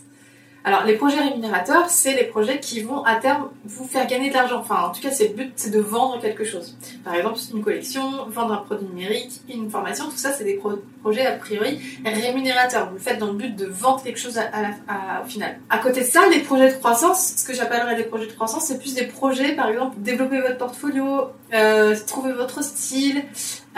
Alors, 0.66 0.82
les 0.82 0.94
projets 0.94 1.20
rémunérateurs, 1.20 1.88
c'est 1.88 2.14
les 2.14 2.24
projets 2.24 2.58
qui 2.58 2.80
vont 2.80 3.04
à 3.04 3.14
terme 3.14 3.50
vous 3.64 3.86
faire 3.86 4.04
gagner 4.08 4.30
de 4.30 4.34
l'argent. 4.34 4.58
Enfin, 4.58 4.82
en 4.88 4.90
tout 4.90 5.00
cas, 5.00 5.12
c'est 5.12 5.28
le 5.28 5.34
but, 5.34 5.52
c'est 5.54 5.70
de 5.70 5.78
vendre 5.78 6.20
quelque 6.20 6.44
chose. 6.44 6.76
Par 7.04 7.14
exemple, 7.14 7.38
une 7.54 7.62
collection, 7.62 8.26
vendre 8.26 8.52
un 8.52 8.56
produit 8.56 8.88
numérique, 8.88 9.42
une 9.48 9.70
formation, 9.70 10.06
tout 10.06 10.16
ça, 10.16 10.32
c'est 10.32 10.42
des 10.42 10.60
projets 11.02 11.24
a 11.24 11.36
priori 11.36 11.78
rémunérateurs. 12.04 12.88
Vous 12.88 12.96
le 12.96 13.00
faites 13.00 13.18
dans 13.18 13.28
le 13.28 13.34
but 13.34 13.54
de 13.54 13.66
vendre 13.66 14.02
quelque 14.02 14.18
chose 14.18 14.40
au 14.40 15.28
final. 15.28 15.60
À 15.70 15.78
côté 15.78 16.00
de 16.00 16.06
ça, 16.06 16.26
les 16.28 16.40
projets 16.40 16.72
de 16.72 16.78
croissance, 16.78 17.34
ce 17.36 17.46
que 17.46 17.54
j'appellerais 17.54 17.94
des 17.94 18.02
projets 18.02 18.26
de 18.26 18.32
croissance, 18.32 18.64
c'est 18.64 18.80
plus 18.80 18.94
des 18.94 19.06
projets, 19.06 19.54
par 19.54 19.68
exemple, 19.68 19.94
développer 19.98 20.40
votre 20.40 20.58
portfolio, 20.58 21.28
euh, 21.54 21.94
trouver 22.08 22.32
votre 22.32 22.64
style, 22.64 23.22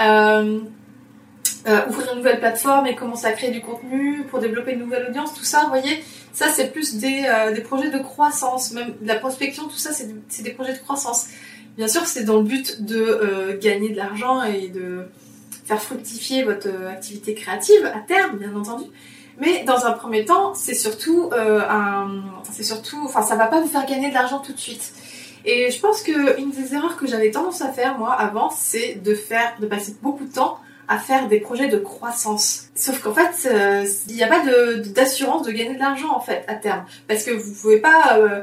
euh, 0.01 0.61
euh, 1.67 1.87
ouvrir 1.89 2.13
une 2.13 2.19
nouvelle 2.19 2.39
plateforme 2.39 2.87
et 2.87 2.95
commencer 2.95 3.27
à 3.27 3.33
créer 3.33 3.51
du 3.51 3.61
contenu 3.61 4.25
pour 4.31 4.39
développer 4.39 4.73
une 4.73 4.79
nouvelle 4.79 5.09
audience, 5.11 5.35
tout 5.35 5.45
ça, 5.45 5.65
vous 5.65 5.69
voyez, 5.69 6.03
ça 6.39 6.53
c'est 6.53 6.71
plus 6.71 6.95
des, 6.95 7.25
euh, 7.27 7.53
des 7.53 7.63
projets 7.63 7.91
de 7.91 7.99
croissance, 7.99 8.71
même 8.71 8.95
la 9.03 9.17
prospection, 9.17 9.65
tout 9.65 9.77
ça 9.77 9.91
c'est 9.93 10.43
des 10.43 10.51
projets 10.53 10.75
de 10.75 10.79
croissance. 10.79 11.27
Bien 11.77 11.89
sûr, 11.89 12.07
c'est 12.07 12.23
dans 12.23 12.37
le 12.37 12.45
but 12.45 12.85
de 12.85 12.97
euh, 12.97 13.59
gagner 13.59 13.89
de 13.91 13.97
l'argent 13.97 14.45
et 14.45 14.69
de 14.69 15.09
faire 15.65 15.83
fructifier 15.83 16.45
votre 16.45 16.69
activité 16.89 17.35
créative 17.35 17.85
à 17.87 17.99
terme, 18.07 18.39
bien 18.39 18.55
entendu. 18.55 18.85
Mais 19.41 19.65
dans 19.65 19.85
un 19.87 19.93
premier 19.93 20.25
temps, 20.25 20.55
c'est 20.55 20.75
surtout 20.75 21.31
un, 21.33 22.23
c'est 22.53 22.65
surtout, 22.65 23.01
enfin, 23.05 23.23
ça 23.23 23.37
va 23.37 23.47
pas 23.47 23.61
vous 23.61 23.69
faire 23.69 23.87
gagner 23.87 24.09
de 24.09 24.15
l'argent 24.15 24.39
tout 24.39 24.53
de 24.53 24.59
suite. 24.59 24.93
Et 25.45 25.71
je 25.71 25.81
pense 25.81 26.03
que 26.03 26.41
une 26.41 26.51
des 26.51 26.75
erreurs 26.75 26.97
que 26.97 27.07
j'avais 27.07 27.31
tendance 27.31 27.63
à 27.63 27.73
faire 27.73 27.99
moi 27.99 28.13
avant, 28.13 28.51
c'est 28.51 28.97
de 28.97 29.15
faire, 29.15 29.55
de 29.61 29.67
passer 29.67 29.95
beaucoup 30.03 30.25
de 30.25 30.33
temps 30.33 30.59
à 30.89 30.99
faire 30.99 31.29
des 31.29 31.39
projets 31.39 31.69
de 31.69 31.77
croissance. 31.77 32.69
Sauf 32.75 33.01
qu'en 33.01 33.13
fait, 33.13 33.49
euh, 33.51 33.85
il 34.09 34.17
n'y 34.17 34.23
a 34.23 34.27
pas 34.27 34.43
d'assurance 34.95 35.47
de, 35.47 35.53
gagner 35.53 35.75
de 35.75 35.79
l'argent 35.79 36.11
en 36.15 36.21
fait 36.21 36.45
à 36.49 36.55
terme, 36.55 36.85
parce 37.07 37.25
que 37.25 37.31
vous 37.31 37.55
pouvez 37.61 37.79
pas, 37.79 38.17
euh, 38.17 38.43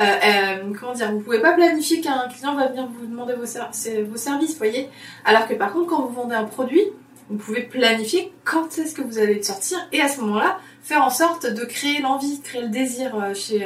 euh, 0.00 0.72
comment 0.78 0.92
dire, 0.92 1.12
vous 1.12 1.20
pouvez 1.20 1.40
pas 1.40 1.52
planifier 1.52 2.00
qu'un 2.00 2.28
client 2.28 2.56
va 2.56 2.66
venir 2.66 2.88
vous 2.98 3.06
demander 3.06 3.34
vos, 3.34 3.44
vos 3.44 4.16
services, 4.16 4.58
voyez. 4.58 4.88
Alors 5.24 5.46
que 5.46 5.54
par 5.54 5.72
contre, 5.72 5.86
quand 5.86 6.02
vous 6.02 6.12
vendez 6.14 6.34
un 6.34 6.44
produit, 6.44 6.82
vous 7.30 7.36
pouvez 7.36 7.62
planifier 7.62 8.32
quand 8.44 8.76
est-ce 8.78 8.94
que 8.94 9.00
vous 9.00 9.18
allez 9.18 9.34
le 9.34 9.42
sortir 9.42 9.78
et 9.92 10.00
à 10.00 10.08
ce 10.08 10.20
moment-là, 10.20 10.58
faire 10.82 11.02
en 11.02 11.10
sorte 11.10 11.46
de 11.46 11.64
créer 11.64 12.00
l'envie, 12.00 12.40
créer 12.42 12.62
le 12.62 12.68
désir 12.68 13.14
chez, 13.34 13.60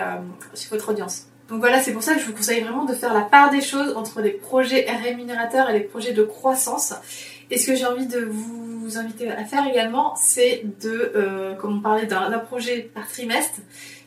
chez 0.54 0.68
votre 0.70 0.90
audience. 0.90 1.24
Donc 1.48 1.60
voilà, 1.60 1.82
c'est 1.82 1.92
pour 1.92 2.02
ça 2.02 2.14
que 2.14 2.20
je 2.20 2.26
vous 2.26 2.34
conseille 2.34 2.60
vraiment 2.60 2.84
de 2.84 2.92
faire 2.92 3.14
la 3.14 3.22
part 3.22 3.50
des 3.50 3.62
choses 3.62 3.96
entre 3.96 4.20
les 4.20 4.32
projets 4.32 4.86
rémunérateurs 5.02 5.70
et 5.70 5.72
les 5.72 5.80
projets 5.80 6.12
de 6.12 6.22
croissance. 6.22 6.92
Et 7.50 7.58
ce 7.58 7.66
que 7.66 7.74
j'ai 7.74 7.86
envie 7.86 8.06
de 8.06 8.20
vous 8.20 8.98
inviter 8.98 9.30
à 9.30 9.44
faire 9.44 9.66
également, 9.66 10.14
c'est 10.16 10.62
de, 10.82 11.12
euh, 11.14 11.54
comme 11.54 11.78
on 11.78 11.80
parlait 11.80 12.06
d'un 12.06 12.38
projet 12.38 12.90
par 12.94 13.08
trimestre, 13.08 13.60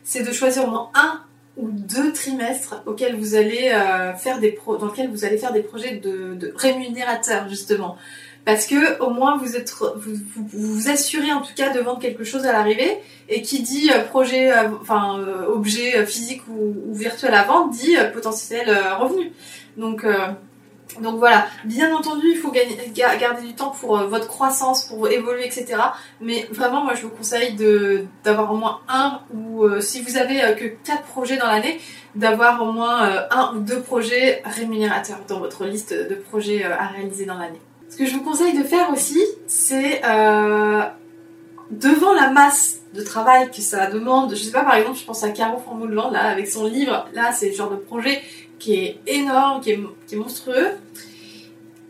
c'est 0.03 0.23
de 0.23 0.31
choisir 0.31 0.65
au 0.65 0.71
moins 0.71 0.89
un 0.93 1.21
ou 1.57 1.69
deux 1.69 2.13
trimestres 2.13 2.81
auxquels 2.85 3.15
vous 3.15 3.35
allez 3.35 3.71
euh, 3.73 4.13
faire 4.13 4.39
des 4.39 4.51
pro 4.51 4.77
dans 4.77 4.87
lesquels 4.87 5.09
vous 5.09 5.25
allez 5.25 5.37
faire 5.37 5.53
des 5.53 5.61
projets 5.61 5.97
de, 5.97 6.35
de 6.35 6.53
rémunérateurs 6.55 7.49
justement. 7.49 7.97
Parce 8.45 8.65
que 8.65 8.99
au 8.99 9.11
moins 9.11 9.37
vous 9.37 9.55
êtes 9.55 9.71
vous, 9.71 10.15
vous, 10.35 10.89
assurez 10.89 11.31
en 11.31 11.41
tout 11.41 11.53
cas 11.55 11.71
de 11.71 11.79
vendre 11.79 11.99
quelque 11.99 12.23
chose 12.23 12.45
à 12.45 12.51
l'arrivée 12.51 12.97
et 13.29 13.41
qui 13.41 13.61
dit 13.61 13.91
euh, 13.91 14.03
projet 14.03 14.51
euh, 14.51 14.69
enfin 14.81 15.19
objet 15.47 16.05
physique 16.05 16.41
ou, 16.47 16.73
ou, 16.87 16.93
virtuel 16.93 17.33
à 17.33 17.43
vendre 17.43 17.71
dit 17.71 17.95
potentiel 18.13 18.69
revenu. 18.99 19.31
Donc 19.77 20.05
donc 20.99 21.19
voilà, 21.19 21.47
bien 21.63 21.95
entendu, 21.95 22.27
il 22.31 22.37
faut 22.37 22.51
garder 22.51 23.45
du 23.45 23.53
temps 23.53 23.69
pour 23.69 23.97
votre 24.07 24.27
croissance, 24.27 24.85
pour 24.85 25.07
évoluer, 25.09 25.45
etc. 25.45 25.81
Mais 26.19 26.47
vraiment, 26.51 26.83
moi, 26.83 26.93
je 26.95 27.03
vous 27.03 27.09
conseille 27.09 27.55
d'avoir 28.23 28.51
au 28.51 28.57
moins 28.57 28.81
un 28.89 29.21
ou 29.33 29.65
si 29.79 30.01
vous 30.01 30.17
avez 30.17 30.39
que 30.55 30.65
quatre 30.83 31.03
projets 31.03 31.37
dans 31.37 31.47
l'année, 31.47 31.79
d'avoir 32.15 32.61
au 32.61 32.71
moins 32.71 33.25
un 33.31 33.53
ou 33.55 33.59
deux 33.59 33.81
projets 33.81 34.41
rémunérateurs 34.45 35.19
dans 35.27 35.39
votre 35.39 35.65
liste 35.65 35.93
de 35.93 36.15
projets 36.15 36.63
à 36.63 36.87
réaliser 36.87 37.25
dans 37.25 37.37
l'année. 37.37 37.61
Ce 37.91 37.97
que 37.97 38.05
je 38.05 38.13
vous 38.13 38.23
conseille 38.23 38.57
de 38.57 38.63
faire 38.63 38.89
aussi, 38.89 39.19
c'est 39.47 40.01
euh, 40.05 40.81
devant 41.71 42.13
la 42.13 42.29
masse 42.29 42.79
de 42.93 43.03
travail 43.03 43.51
que 43.51 43.61
ça 43.61 43.87
demande, 43.87 44.33
je 44.33 44.41
sais 44.41 44.51
pas, 44.51 44.63
par 44.63 44.75
exemple, 44.75 44.97
je 44.97 45.03
pense 45.03 45.23
à 45.25 45.29
Caro 45.29 45.59
Formoulevent, 45.59 46.09
là, 46.09 46.23
avec 46.23 46.47
son 46.47 46.65
livre, 46.65 47.05
là, 47.13 47.33
c'est 47.33 47.49
le 47.49 47.53
genre 47.53 47.69
de 47.69 47.75
projet 47.75 48.21
qui 48.61 48.75
est 48.75 48.99
énorme, 49.07 49.59
qui 49.59 49.71
est, 49.71 50.15
monstrueux. 50.15 50.69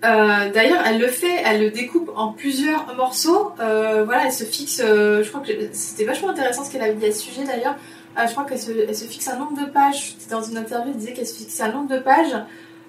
Euh, 0.04 0.50
D'ailleurs, 0.52 0.82
elle 0.88 1.00
le 1.00 1.08
fait, 1.08 1.44
elle 1.46 1.62
le 1.62 1.70
découpe 1.70 2.10
en 2.16 2.30
plusieurs 2.30 2.96
morceaux. 2.96 3.52
Euh, 3.60 4.04
voilà, 4.06 4.26
elle 4.26 4.32
se 4.32 4.46
fixe, 4.46 4.82
euh, 4.84 5.22
je 5.22 5.30
crois 5.30 5.42
que 5.42 5.52
c'était 5.74 6.06
vachement 6.06 6.30
intéressant 6.30 6.64
ce 6.64 6.72
qu'elle 6.72 6.82
avait 6.82 6.96
dit 6.96 7.06
à 7.06 7.12
ce 7.12 7.20
sujet 7.20 7.44
d'ailleurs. 7.44 7.76
Euh, 8.18 8.26
je 8.26 8.32
crois 8.32 8.46
qu'elle 8.46 8.60
se, 8.60 8.72
elle 8.72 8.96
se 8.96 9.06
fixe 9.06 9.28
un 9.28 9.38
nombre 9.38 9.60
de 9.62 9.70
pages. 9.70 10.16
Dans 10.30 10.42
une 10.42 10.58
interview, 10.58 10.92
elle 10.94 11.00
disait 11.00 11.14
qu'elle 11.14 11.28
se 11.28 11.36
fixait 11.36 11.64
un 11.64 11.74
nombre 11.74 11.90
de 11.90 12.00
pages 12.00 12.36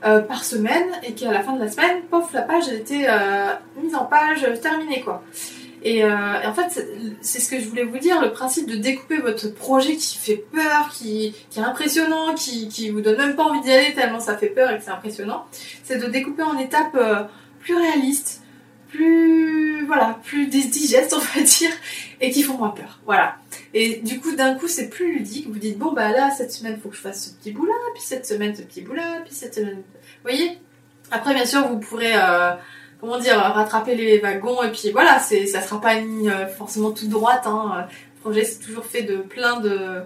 par 0.00 0.42
semaine 0.42 0.90
et 1.04 1.12
qu'à 1.12 1.30
la 1.30 1.42
fin 1.44 1.52
de 1.52 1.60
la 1.60 1.70
semaine, 1.70 2.02
pof, 2.10 2.32
la 2.32 2.42
page 2.42 2.68
était 2.68 3.06
mise 3.80 3.94
en 3.94 4.04
page, 4.04 4.44
terminée 4.60 5.00
quoi. 5.00 5.22
Et, 5.84 6.04
euh, 6.04 6.40
et 6.42 6.46
en 6.46 6.54
fait, 6.54 6.86
c'est 7.20 7.40
ce 7.40 7.50
que 7.50 7.60
je 7.60 7.68
voulais 7.68 7.84
vous 7.84 7.98
dire, 7.98 8.20
le 8.20 8.32
principe 8.32 8.68
de 8.68 8.76
découper 8.76 9.18
votre 9.18 9.48
projet 9.52 9.96
qui 9.96 10.16
fait 10.16 10.44
peur, 10.52 10.90
qui, 10.92 11.34
est 11.56 11.60
impressionnant, 11.60 12.34
qui, 12.34 12.68
qui 12.68 12.90
vous 12.90 13.00
donne 13.00 13.16
même 13.16 13.36
pas 13.36 13.44
envie 13.44 13.60
d'y 13.60 13.72
aller 13.72 13.92
tellement 13.92 14.20
ça 14.20 14.36
fait 14.36 14.48
peur 14.48 14.70
et 14.70 14.78
que 14.78 14.84
c'est 14.84 14.90
impressionnant, 14.90 15.46
c'est 15.82 15.98
de 15.98 16.06
découper 16.06 16.42
en 16.42 16.56
étapes 16.58 16.96
plus 17.60 17.74
réalistes, 17.74 18.42
plus 18.88 19.84
voilà, 19.86 20.18
plus 20.22 20.46
digestes 20.46 21.14
on 21.16 21.18
va 21.18 21.44
dire, 21.44 21.70
et 22.20 22.30
qui 22.30 22.42
font 22.42 22.58
moins 22.58 22.70
peur. 22.70 23.00
Voilà. 23.06 23.36
Et 23.74 23.96
du 23.96 24.20
coup, 24.20 24.34
d'un 24.36 24.54
coup, 24.54 24.68
c'est 24.68 24.88
plus 24.88 25.14
ludique. 25.14 25.48
Vous 25.48 25.58
dites 25.58 25.78
bon 25.78 25.92
bah 25.92 26.10
là 26.10 26.30
cette 26.30 26.52
semaine 26.52 26.78
faut 26.80 26.90
que 26.90 26.96
je 26.96 27.00
fasse 27.00 27.26
ce 27.26 27.30
petit 27.30 27.52
bout 27.52 27.66
là, 27.66 27.74
puis 27.94 28.02
cette 28.02 28.26
semaine 28.26 28.54
ce 28.54 28.62
petit 28.62 28.82
bout 28.82 28.94
là, 28.94 29.20
puis 29.24 29.34
cette 29.34 29.54
semaine. 29.54 29.76
Vous 29.76 30.30
voyez? 30.30 30.58
Après, 31.10 31.34
bien 31.34 31.44
sûr, 31.44 31.66
vous 31.68 31.78
pourrez 31.78 32.14
euh, 32.14 32.52
comment 33.02 33.18
dire 33.18 33.38
rattraper 33.38 33.94
les 33.94 34.18
wagons 34.18 34.62
et 34.62 34.70
puis 34.70 34.90
voilà, 34.92 35.18
c'est 35.18 35.46
ça 35.46 35.60
sera 35.60 35.78
pas 35.78 35.96
euh, 35.96 36.46
forcément 36.46 36.92
toute 36.92 37.10
droite. 37.10 37.42
Hein. 37.44 37.86
Le 38.16 38.20
projet 38.20 38.44
c'est 38.44 38.60
toujours 38.60 38.86
fait 38.86 39.02
de 39.02 39.16
plein 39.16 39.60
de 39.60 40.00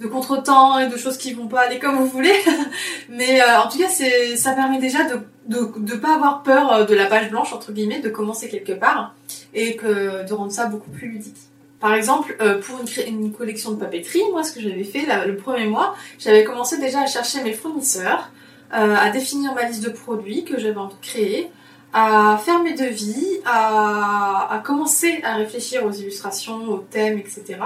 de 0.00 0.06
contretemps 0.06 0.78
et 0.78 0.86
de 0.86 0.96
choses 0.96 1.16
qui 1.16 1.32
vont 1.32 1.48
pas 1.48 1.62
aller 1.62 1.80
comme 1.80 1.96
vous 1.96 2.06
voulez. 2.06 2.36
Mais 3.08 3.40
euh, 3.40 3.60
en 3.60 3.68
tout 3.68 3.78
cas, 3.78 3.88
c'est 3.88 4.36
ça 4.36 4.52
permet 4.52 4.78
déjà 4.78 5.00
de, 5.02 5.18
de 5.48 5.96
pas 5.96 6.14
avoir 6.14 6.44
peur 6.44 6.86
de 6.86 6.94
la 6.94 7.06
page 7.06 7.30
blanche 7.30 7.52
entre 7.52 7.72
guillemets, 7.72 7.98
de 7.98 8.08
commencer 8.08 8.48
quelque 8.48 8.74
part 8.74 9.16
et 9.54 9.74
que 9.74 10.24
de 10.24 10.32
rendre 10.32 10.52
ça 10.52 10.66
beaucoup 10.66 10.90
plus 10.90 11.08
ludique. 11.08 11.48
Par 11.80 11.94
exemple, 11.94 12.36
euh, 12.40 12.60
pour 12.60 12.80
une, 12.80 13.32
collection 13.32 13.70
de 13.72 13.76
papeterie, 13.76 14.22
moi, 14.32 14.42
ce 14.42 14.52
que 14.52 14.60
j'avais 14.60 14.84
fait 14.84 15.06
le 15.26 15.36
premier 15.36 15.66
mois, 15.66 15.94
j'avais 16.18 16.42
commencé 16.42 16.78
déjà 16.78 17.02
à 17.02 17.06
chercher 17.06 17.42
mes 17.42 17.52
fournisseurs, 17.52 18.30
euh, 18.74 18.96
à 18.96 19.10
définir 19.10 19.54
ma 19.54 19.62
liste 19.64 19.84
de 19.84 19.90
produits 19.90 20.44
que 20.44 20.58
j'avais 20.58 20.76
envie 20.76 20.96
de 20.96 21.06
créer, 21.06 21.50
à 21.92 22.38
faire 22.44 22.62
mes 22.62 22.74
devis, 22.74 23.40
à, 23.44 24.62
commencer 24.64 25.20
à 25.22 25.36
réfléchir 25.36 25.84
aux 25.84 25.92
illustrations, 25.92 26.68
aux 26.68 26.78
thèmes, 26.78 27.18
etc. 27.18 27.56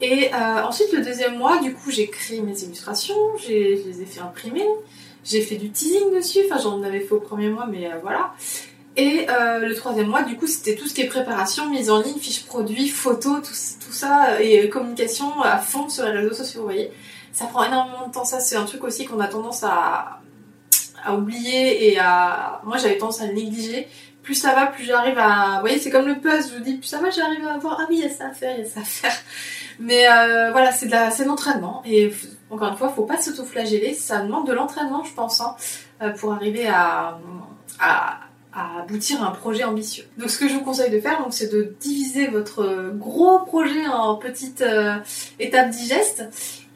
Et 0.00 0.30
euh, 0.32 0.62
ensuite, 0.62 0.92
le 0.92 1.02
deuxième 1.02 1.36
mois, 1.36 1.58
du 1.58 1.74
coup, 1.74 1.90
j'ai 1.90 2.08
créé 2.08 2.40
mes 2.40 2.62
illustrations, 2.62 3.16
je 3.42 3.48
les 3.48 4.02
ai 4.02 4.06
fait 4.06 4.20
imprimer, 4.20 4.66
j'ai 5.24 5.42
fait 5.42 5.56
du 5.56 5.70
teasing 5.70 6.14
dessus, 6.14 6.40
enfin 6.48 6.60
j'en 6.62 6.82
avais 6.82 7.00
fait 7.00 7.14
au 7.14 7.20
premier 7.20 7.50
mois, 7.50 7.66
mais 7.66 7.90
voilà. 8.02 8.32
Et 8.98 9.26
euh, 9.30 9.60
le 9.60 9.74
troisième 9.76 10.08
mois, 10.08 10.22
du 10.22 10.36
coup, 10.36 10.48
c'était 10.48 10.74
tout 10.74 10.88
ce 10.88 10.94
qui 10.94 11.02
est 11.02 11.06
préparation, 11.06 11.68
mise 11.70 11.88
en 11.88 12.00
ligne, 12.00 12.18
fiches 12.18 12.46
produits, 12.46 12.88
photos, 12.88 13.42
tout 13.42 13.92
ça, 13.92 14.40
et 14.42 14.68
communication 14.68 15.40
à 15.40 15.58
fond 15.58 15.88
sur 15.88 16.04
les 16.04 16.12
réseaux 16.12 16.34
sociaux, 16.34 16.60
vous 16.60 16.66
voyez. 16.66 16.90
Ça 17.32 17.46
prend 17.46 17.64
énormément 17.64 18.08
de 18.08 18.12
temps, 18.12 18.24
ça 18.24 18.40
c'est 18.40 18.56
un 18.56 18.64
truc 18.64 18.82
aussi 18.82 19.04
qu'on 19.04 19.20
a 19.20 19.28
tendance 19.28 19.62
à, 19.62 20.17
à 21.04 21.14
oublier 21.14 21.92
et 21.92 21.98
à... 21.98 22.60
Moi 22.64 22.76
j'avais 22.78 22.98
tendance 22.98 23.20
à 23.20 23.26
le 23.26 23.32
négliger. 23.32 23.88
Plus 24.22 24.34
ça 24.34 24.54
va, 24.54 24.66
plus 24.66 24.84
j'arrive 24.84 25.18
à... 25.18 25.54
Vous 25.54 25.60
voyez, 25.60 25.78
c'est 25.78 25.90
comme 25.90 26.06
le 26.06 26.16
puzzle, 26.20 26.50
je 26.50 26.58
vous 26.58 26.64
dis, 26.64 26.74
plus 26.74 26.86
ça 26.86 26.98
va, 26.98 27.08
j'arrive 27.08 27.46
à 27.46 27.56
voir, 27.56 27.78
ah 27.80 27.86
oui, 27.88 27.96
il 27.98 28.04
y 28.04 28.06
a 28.06 28.10
ça 28.10 28.26
à 28.26 28.32
faire, 28.32 28.54
il 28.58 28.64
y 28.64 28.66
a 28.66 28.68
ça 28.68 28.80
à 28.80 28.84
faire. 28.84 29.14
Mais 29.78 30.06
euh, 30.06 30.50
voilà, 30.52 30.70
c'est 30.70 30.86
de, 30.86 30.90
la... 30.90 31.08
de 31.08 31.24
l'entraînement. 31.24 31.82
Et 31.86 32.12
encore 32.50 32.68
une 32.68 32.76
fois, 32.76 32.90
faut 32.90 33.06
pas 33.06 33.16
s'auto-flageller, 33.16 33.94
ça 33.94 34.20
demande 34.20 34.46
de 34.46 34.52
l'entraînement, 34.52 35.02
je 35.02 35.14
pense, 35.14 35.40
hein, 35.40 35.56
euh, 36.02 36.10
pour 36.10 36.34
arriver 36.34 36.66
à... 36.66 37.18
à 37.80 38.20
à 38.52 38.80
aboutir 38.80 39.22
à 39.22 39.28
un 39.28 39.30
projet 39.30 39.64
ambitieux. 39.64 40.04
Donc 40.16 40.30
ce 40.30 40.38
que 40.38 40.48
je 40.48 40.54
vous 40.54 40.62
conseille 40.62 40.90
de 40.90 41.00
faire, 41.00 41.24
c'est 41.30 41.52
de 41.52 41.74
diviser 41.80 42.28
votre 42.28 42.92
gros 42.94 43.40
projet 43.40 43.86
en 43.86 44.16
petites 44.16 44.62
euh, 44.62 44.96
étapes 45.38 45.70
digestes 45.70 46.24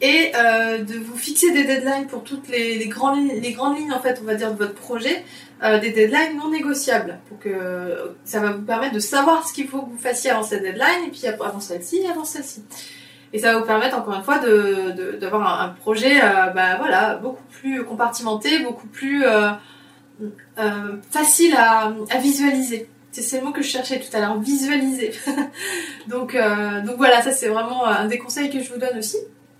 et 0.01 0.31
euh, 0.35 0.83
de 0.83 0.99
vous 0.99 1.17
fixer 1.17 1.51
des 1.51 1.63
deadlines 1.63 2.05
pour 2.07 2.23
toutes 2.23 2.47
les, 2.47 2.85
grandes, 2.87 3.27
lignes 3.27 3.91
en 3.91 3.99
fait, 3.99 4.19
on 4.21 4.25
va 4.25 4.35
dire, 4.35 4.51
de 4.51 4.57
votre 4.57 4.75
projet, 4.75 5.23
euh, 5.63 5.79
des 5.79 5.91
deadlines 5.91 6.37
non 6.37 6.51
négociables, 6.51 7.19
pour 7.27 7.39
que 7.39 8.15
ça 8.23 8.39
va 8.39 8.51
vous 8.51 8.63
permettre 8.63 8.93
de 8.93 8.99
savoir 8.99 9.47
ce 9.47 9.53
qu'il 9.53 9.67
faut 9.67 9.81
que 9.81 9.89
vous 9.89 9.97
fassiez 9.97 10.29
avant 10.29 10.43
cette 10.43 10.61
deadline 10.61 11.07
et 11.07 11.09
puis 11.09 11.25
avant 11.25 11.59
celle-ci 11.59 11.97
et 11.97 12.07
avant 12.07 12.25
celle-ci. 12.25 12.63
Et 13.31 13.39
ça 13.39 13.53
va 13.53 13.59
vous 13.59 13.65
permettre 13.65 13.97
encore 13.97 14.13
une 14.13 14.23
fois 14.23 14.37
de 14.37 15.17
d'avoir 15.19 15.59
un, 15.59 15.65
un, 15.65 15.69
projet, 15.69 16.21
bah 16.53 16.75
voilà, 16.77 17.15
beaucoup 17.15 17.41
plus 17.49 17.83
compartimenté, 17.83 18.59
beaucoup 18.59 18.85
plus 18.85 19.25
euh, 20.59 20.97
facile 21.11 21.55
à, 21.55 21.93
visualiser. 22.19 22.89
C'est 23.11 23.39
le 23.39 23.45
mot 23.45 23.51
que 23.51 23.61
je 23.61 23.67
cherchais 23.67 23.99
tout 23.99 24.15
à 24.15 24.19
l'heure, 24.19 24.39
visualiser. 24.39 25.11
donc, 26.07 26.33
euh, 26.33 26.81
donc 26.81 26.97
voilà, 26.97 27.21
ça 27.21 27.31
c'est 27.31 27.47
vraiment 27.47 27.85
un 27.85 28.07
des 28.07 28.17
conseils 28.17 28.49
que 28.49 28.61
je 28.61 28.71
vous 28.73 28.79
donne 28.79 28.97
aussi. 28.97 29.17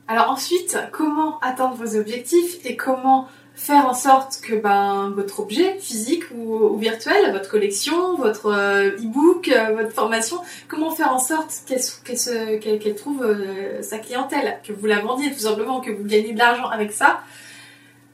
Alors 0.07 0.31
ensuite, 0.31 0.77
comment 0.91 1.39
atteindre 1.39 1.75
vos 1.75 1.95
objectifs 1.95 2.65
et 2.65 2.75
comment 2.75 3.27
faire 3.55 3.85
en 3.85 3.93
sorte 3.93 4.41
que 4.41 4.55
ben, 4.55 5.13
votre 5.15 5.39
objet 5.39 5.77
physique 5.79 6.23
ou, 6.35 6.75
virtuel, 6.77 7.31
votre 7.31 7.49
collection, 7.49 8.15
votre 8.15 8.47
euh, 8.47 8.97
e-book, 8.97 9.49
euh, 9.49 9.75
votre 9.75 9.91
formation, 9.91 10.37
comment 10.67 10.89
faire 10.89 11.13
en 11.13 11.19
sorte 11.19 11.53
qu'elle 11.67 12.79
qu 12.79 12.95
trouve 12.95 13.23
sa 13.81 13.99
clientèle, 13.99 14.59
que 14.67 14.73
vous 14.73 14.87
la 14.87 14.99
vendiez 14.99 15.31
tout 15.31 15.39
simplement, 15.39 15.79
que 15.79 15.91
vous 15.91 16.03
gagnez 16.03 16.33
de 16.33 16.39
l'argent 16.39 16.67
avec 16.69 16.91
ça 16.91 17.21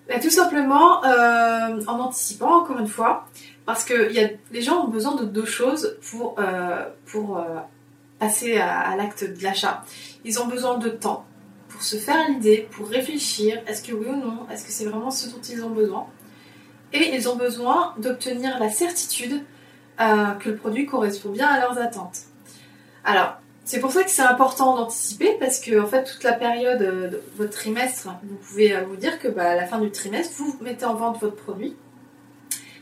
bah, 0.10 0.20
tout 0.20 0.32
simplement 0.32 1.06
euh, 1.06 1.80
en 1.86 2.00
anticipant, 2.00 2.64
encore 2.64 2.80
une 2.80 2.88
fois, 2.88 3.28
Parce 3.66 3.86
que 3.86 4.12
y 4.12 4.20
a, 4.20 4.30
les 4.52 4.62
gens 4.64 4.86
ont 4.86 4.88
besoin 4.88 5.16
de 5.16 5.24
deux 5.24 5.46
choses 5.46 5.98
pour, 6.10 6.36
euh, 6.40 6.86
pour 7.06 7.38
euh, 7.38 7.44
passer 8.18 8.58
à, 8.58 8.80
à 8.80 8.96
l'acte 8.96 9.24
de 9.24 9.44
l'achat. 9.44 9.84
Ils 10.26 10.42
ont 10.42 10.48
besoin 10.48 10.80
de 10.80 10.90
temps 10.90 11.26
pour 11.70 11.84
se 11.84 11.98
faire 11.98 12.28
l'idée, 12.28 12.68
pour 12.72 12.90
réfléchir, 12.90 13.62
est-ce 13.68 13.84
que 13.84 13.94
oui 13.94 14.08
ou 14.08 14.16
non, 14.16 14.48
est-ce 14.52 14.66
que 14.66 14.72
c'est 14.72 14.86
vraiment 14.86 15.12
ce 15.12 15.30
dont 15.30 15.42
ils 15.48 15.64
ont 15.64 15.70
besoin. 15.70 16.08
Et 16.92 17.16
ils 17.16 17.30
ont 17.30 17.36
besoin 17.36 17.94
d'obtenir 18.00 18.58
la 18.60 18.72
certitude 18.72 19.44
que 20.00 20.50
le 20.50 20.56
produit 20.56 20.88
correspond 20.88 21.30
bien 21.30 21.48
à 21.48 21.60
leurs 21.60 21.78
attentes. 21.78 22.22
Alors, 23.04 23.40
c'est 23.70 23.80
pour 23.80 23.92
ça 23.92 24.04
que 24.04 24.10
c'est 24.10 24.24
important 24.24 24.78
d'anticiper 24.78 25.38
parce 25.40 25.60
que 25.60 25.86
fait 25.86 26.04
toute 26.04 26.24
la 26.24 26.34
période 26.34 26.82
euh, 26.82 27.08
de 27.08 27.22
votre 27.38 27.52
trimestre, 27.52 28.10
vous 28.24 28.36
pouvez 28.38 28.76
euh, 28.76 28.82
vous 28.82 28.96
dire 28.96 29.20
que 29.20 29.28
bah, 29.28 29.52
à 29.52 29.56
la 29.56 29.68
fin 29.68 29.80
du 29.80 29.92
trimestre, 29.92 30.34
vous 30.38 30.58
mettez 30.62 30.86
en 30.86 30.96
vente 30.96 31.22
votre 31.22 31.36
produit 31.36 31.76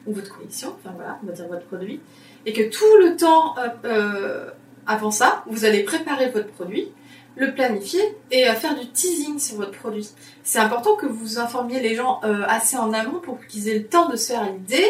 ou 0.06 0.13
votre 0.13 0.34
collection, 0.34 0.74
enfin 0.79 0.96
voilà, 0.96 1.20
on 1.22 1.27
va 1.27 1.34
dire 1.34 1.46
votre 1.50 1.65
produit, 1.65 2.00
et 2.46 2.53
que 2.53 2.62
tout 2.62 2.86
le 3.01 3.17
temps 3.17 3.56
euh, 3.84 4.50
avant 4.86 5.12
ça, 5.12 5.44
vous 5.48 5.65
allez 5.65 5.84
préparer 5.84 6.29
votre 6.29 6.48
produit, 6.48 6.88
le 7.36 7.53
planifier 7.53 8.15
et 8.32 8.46
faire 8.46 8.79
du 8.79 8.88
teasing 8.88 9.39
sur 9.39 9.58
votre 9.58 9.77
produit. 9.77 10.10
C'est 10.44 10.60
important 10.60 10.96
que 10.96 11.06
vous 11.06 11.38
informiez 11.38 11.82
les 11.82 11.96
gens 11.96 12.22
assez 12.48 12.77
en 12.77 12.94
amont 12.94 13.20
pour 13.20 13.46
qu'ils 13.46 13.67
aient 13.67 13.77
le 13.77 13.86
temps 13.86 14.08
de 14.08 14.15
se 14.15 14.27
faire 14.27 14.46
l'idée, 14.50 14.88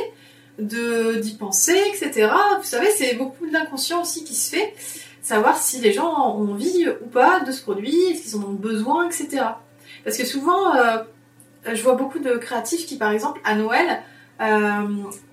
d'y 0.60 1.36
penser, 1.38 1.78
etc. 1.94 2.30
Vous 2.58 2.64
savez, 2.64 2.90
c'est 2.92 3.16
beaucoup 3.16 3.50
d'inconscient 3.50 4.02
aussi 4.02 4.24
qui 4.24 4.36
se 4.36 4.56
fait 4.56 4.74
savoir 5.28 5.58
si 5.58 5.82
les 5.82 5.92
gens 5.92 6.38
ont 6.38 6.54
envie 6.54 6.88
ou 7.02 7.08
pas 7.08 7.42
de 7.42 7.52
ce 7.52 7.62
produit, 7.62 7.96
est-ce 8.12 8.24
qu'ils 8.24 8.38
en 8.38 8.44
ont 8.44 8.54
besoin, 8.54 9.08
etc. 9.08 9.44
Parce 10.06 10.18
que 10.18 10.26
souvent, 10.26 10.74
euh, 10.74 11.00
je 11.66 11.84
vois 11.84 11.96
beaucoup 11.96 12.20
de 12.20 12.38
créatifs 12.38 12.86
qui, 12.86 12.98
par 12.98 13.12
exemple, 13.12 13.42
à 13.44 13.56
Noël, 13.56 14.02
euh, 14.40 14.88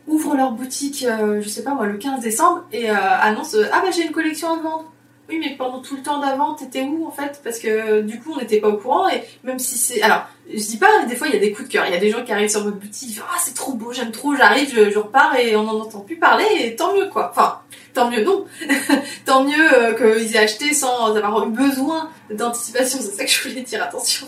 ouvrent 0.08 0.34
leur 0.34 0.50
boutique, 0.50 1.06
euh, 1.08 1.40
je 1.40 1.48
sais 1.48 1.62
pas 1.62 1.74
moi, 1.74 1.86
le 1.86 1.96
15 1.96 2.20
décembre 2.20 2.64
et 2.72 2.90
euh, 2.90 2.94
annoncent 2.96 3.56
Ah 3.72 3.82
bah 3.82 3.92
j'ai 3.94 4.04
une 4.04 4.12
collection 4.12 4.52
à 4.52 4.56
vendre. 4.56 4.90
Oui, 5.28 5.38
mais 5.38 5.54
pendant 5.56 5.80
tout 5.80 5.94
le 5.94 6.02
temps 6.02 6.18
d'avant, 6.18 6.54
t'étais 6.54 6.82
où 6.82 7.06
en 7.06 7.12
fait? 7.12 7.40
Parce 7.44 7.60
que 7.60 8.02
du 8.02 8.18
coup, 8.20 8.32
on 8.34 8.38
n'était 8.38 8.60
pas 8.60 8.70
au 8.70 8.78
courant 8.78 9.08
et 9.08 9.22
même 9.44 9.60
si 9.60 9.78
c'est. 9.78 10.02
Alors, 10.02 10.26
je 10.52 10.58
dis 10.58 10.76
pas, 10.76 11.04
des 11.06 11.16
fois, 11.16 11.28
il 11.28 11.34
y 11.34 11.36
a 11.36 11.40
des 11.40 11.52
coups 11.52 11.68
de 11.68 11.72
cœur. 11.72 11.86
Il 11.86 11.92
y 11.92 11.96
a 11.96 12.00
des 12.00 12.10
gens 12.10 12.22
qui 12.22 12.32
arrivent 12.32 12.50
sur 12.50 12.62
votre 12.62 12.76
boutique, 12.76 13.10
ils 13.10 13.14
font 13.14 13.24
Ah, 13.30 13.38
c'est 13.38 13.54
trop 13.54 13.72
beau, 13.72 13.92
j'aime 13.92 14.10
trop, 14.10 14.34
j'arrive, 14.34 14.70
je, 14.74 14.98
repars 14.98 15.34
et 15.36 15.56
on 15.56 15.64
n'en 15.64 15.80
entend 15.80 16.00
plus 16.00 16.16
parler 16.16 16.44
et 16.60 16.76
tant 16.76 16.94
mieux 16.94 17.08
quoi. 17.08 17.30
Enfin, 17.30 17.60
tant 17.94 18.10
mieux 18.10 18.22
non. 18.22 18.44
tant 19.24 19.44
mieux 19.44 19.72
euh, 19.72 19.94
qu'ils 19.94 20.36
aient 20.36 20.40
acheté 20.40 20.74
sans 20.74 21.14
avoir 21.14 21.46
eu 21.46 21.50
besoin 21.50 22.10
d'anticipation. 22.30 22.98
C'est 23.00 23.16
ça 23.16 23.24
que 23.24 23.30
je 23.30 23.48
voulais 23.48 23.62
dire, 23.62 23.82
attention. 23.82 24.26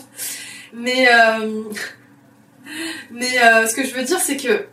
Mais, 0.73 1.07
euh, 1.07 1.63
mais 3.11 3.39
euh, 3.43 3.67
ce 3.67 3.75
que 3.75 3.85
je 3.85 3.93
veux 3.93 4.03
dire, 4.03 4.19
c'est 4.19 4.37
que 4.37 4.65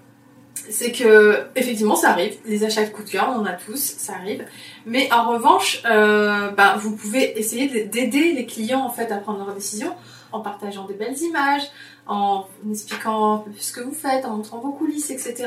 c'est 0.70 0.92
que 0.92 1.42
effectivement 1.56 1.94
ça 1.94 2.08
arrive, 2.08 2.36
les 2.46 2.64
achats 2.64 2.84
de 2.84 2.88
coup 2.88 3.02
de 3.02 3.10
cœur, 3.10 3.30
on 3.36 3.40
en 3.40 3.44
a 3.44 3.52
tous, 3.52 3.96
ça 3.98 4.14
arrive. 4.14 4.46
Mais 4.86 5.12
en 5.12 5.28
revanche, 5.28 5.82
ben, 5.82 6.76
vous 6.78 6.96
pouvez 6.96 7.38
essayer 7.38 7.84
d'aider 7.84 8.32
les 8.32 8.46
clients 8.46 8.80
en 8.80 8.88
fait 8.88 9.12
à 9.12 9.18
prendre 9.18 9.44
leurs 9.44 9.54
décisions 9.54 9.94
en 10.34 10.40
partageant 10.40 10.84
des 10.84 10.94
belles 10.94 11.18
images, 11.22 11.62
en 12.06 12.46
expliquant 12.68 13.44
ce 13.58 13.72
que 13.72 13.80
vous 13.80 13.94
faites, 13.94 14.24
en 14.24 14.36
montrant 14.36 14.58
vos 14.58 14.72
coulisses, 14.72 15.10
etc. 15.10 15.46